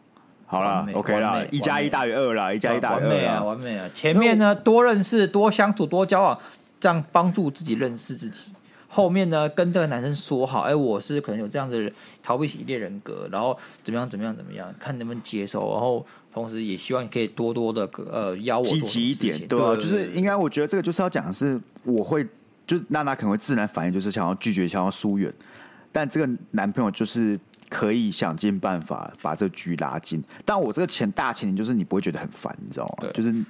[0.50, 3.86] 好了，OK 啦，一加一大于二啦，一加一大于二，完美啊，完美啊！
[3.92, 6.38] 前面呢，多认识、多相处、多交往，
[6.80, 8.50] 这样帮助自己认识自己。
[8.88, 11.92] 后面呢，跟这个男生说好，哎、欸，我是可能有这样子的
[12.22, 22.26] 逃避型依恋人格，然后怎么样怎么样怎么样，看能不能接受，然后同时也希望你可以多多的呃邀我积极一点，对、啊，就是应该我觉得这个就是要讲的是，我会
[22.66, 25.30] 就娜娜可能会自然反应就是想要拒绝，想要疏远，
[25.92, 27.38] 但这个男朋友就是
[27.68, 33.08] 可以想尽办法把这个局拉近，但我这个前大前提就是你不会觉得很烦，你知道吗？
[33.14, 33.44] 就是。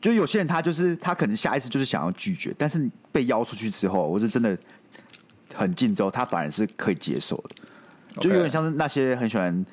[0.00, 4.54] 就有些人他就是他可能下意识就是想要拒绝，但是被邀出去之后，我是真的
[5.54, 8.20] 很近之后，他反而是可以接受的。
[8.20, 9.64] 就有点像是那些很喜欢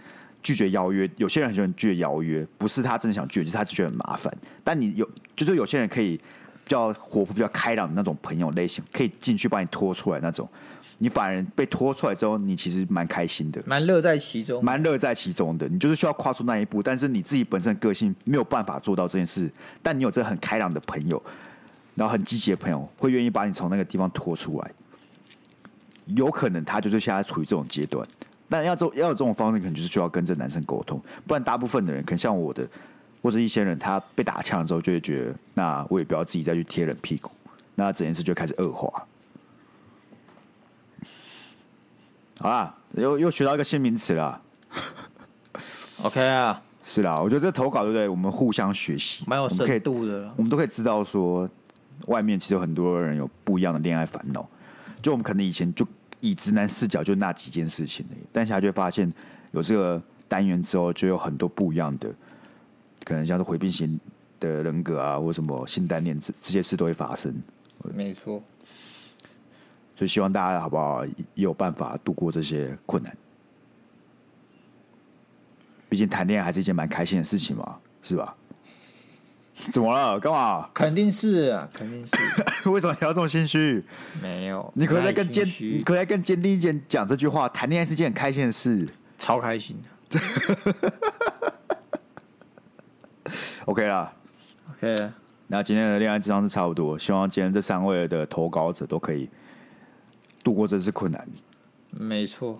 [0.41, 4.33] 拒绝邀约，有些人很喜欢拒绝邀约，不是他真的想拒绝，就是他只觉得很麻烦。
[4.63, 5.05] 但你有，
[5.35, 10.47] 就是有些人可以比较活泼、比较开朗的那种朋友类型，可以进去把你拖出来那种。
[11.03, 15.67] 你反而被拖出来之后，你其实蛮开心的，蛮乐在其中，蛮乐在其中的。
[15.67, 19.51] 你就是需要跨出那一步，但是你自己本身的个性没有办法做到这件事。
[19.81, 21.19] 但你有这很开朗的朋友，
[21.95, 24.71] 然后很积极的朋友，会愿意把你从那个地方拖出来。
[26.05, 28.05] 有可能他就是现在处于这种阶段，
[28.47, 31.01] 但要这要有这种方式，可能就是需要跟这男生沟通。
[31.25, 32.67] 不然，大部分的人，可能像我的，
[33.23, 37.31] 或者一些人，他被打枪了之后，就会觉得，那我也不要自己再去贴人屁股，
[37.73, 39.03] 那整件事就开始恶化。
[42.41, 44.41] 好啦，又又学到一个新名词了。
[46.01, 48.09] OK 啊，是啦，我觉得这投稿对不对？
[48.09, 50.33] 我们互相学习，蛮有深度的我。
[50.37, 51.47] 我们都可以知道说，
[52.07, 54.47] 外面其实有很多人有不一样的恋爱烦恼。
[55.03, 55.87] 就我们可能以前就
[56.19, 59.11] 以直男视角就那几件事情，但现在就会发现
[59.51, 62.09] 有这个单元之后，就有很多不一样的，
[63.03, 63.99] 可能像是回避型
[64.39, 67.31] 的人格啊，或什么性单恋这这些事都会发生。
[67.93, 68.41] 没错。
[70.01, 73.15] 就希望大家好不好也有办法度过这些困难。
[75.87, 78.35] 毕竟谈恋爱还是一件蛮开心的事情嘛，是吧？
[79.71, 80.19] 怎么了？
[80.19, 80.67] 干嘛？
[80.73, 82.15] 肯定是啊，肯定是。
[82.71, 83.83] 为什么你要这么心虚？
[84.19, 84.73] 没有。
[84.75, 88.89] 你可以再更坚，你可以再更坚定一点讲这句话：谈恋爱是件很开心的事，
[89.19, 89.77] 超开心
[90.09, 90.19] 的。
[93.65, 94.11] OK 啦
[94.71, 95.11] ，OK。
[95.45, 99.29] 那今天的恋爱智商是差不多，希望今天这三位的投稿者都可以。
[100.43, 101.27] 度过这次困难，
[101.91, 102.59] 没错。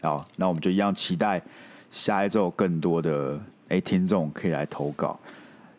[0.00, 1.40] 好，那我们就一样期待
[1.90, 5.18] 下一周更多的哎听众可以来投稿，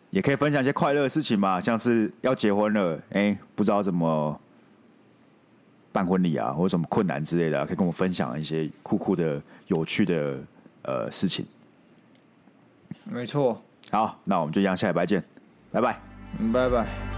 [0.10, 4.40] 也可以分享一些快乐的事情嘛，像是要结婚了，哎，不知道怎么
[5.92, 10.40] 办婚礼啊，或者什么困难之类的，可以跟我分享一些酷酷的、有趣的
[10.84, 11.46] 呃事情。
[13.04, 13.62] 没错。
[13.92, 15.24] 好，那我们就一样，下礼拜见，
[15.72, 16.00] 拜拜，
[16.52, 17.13] 拜拜。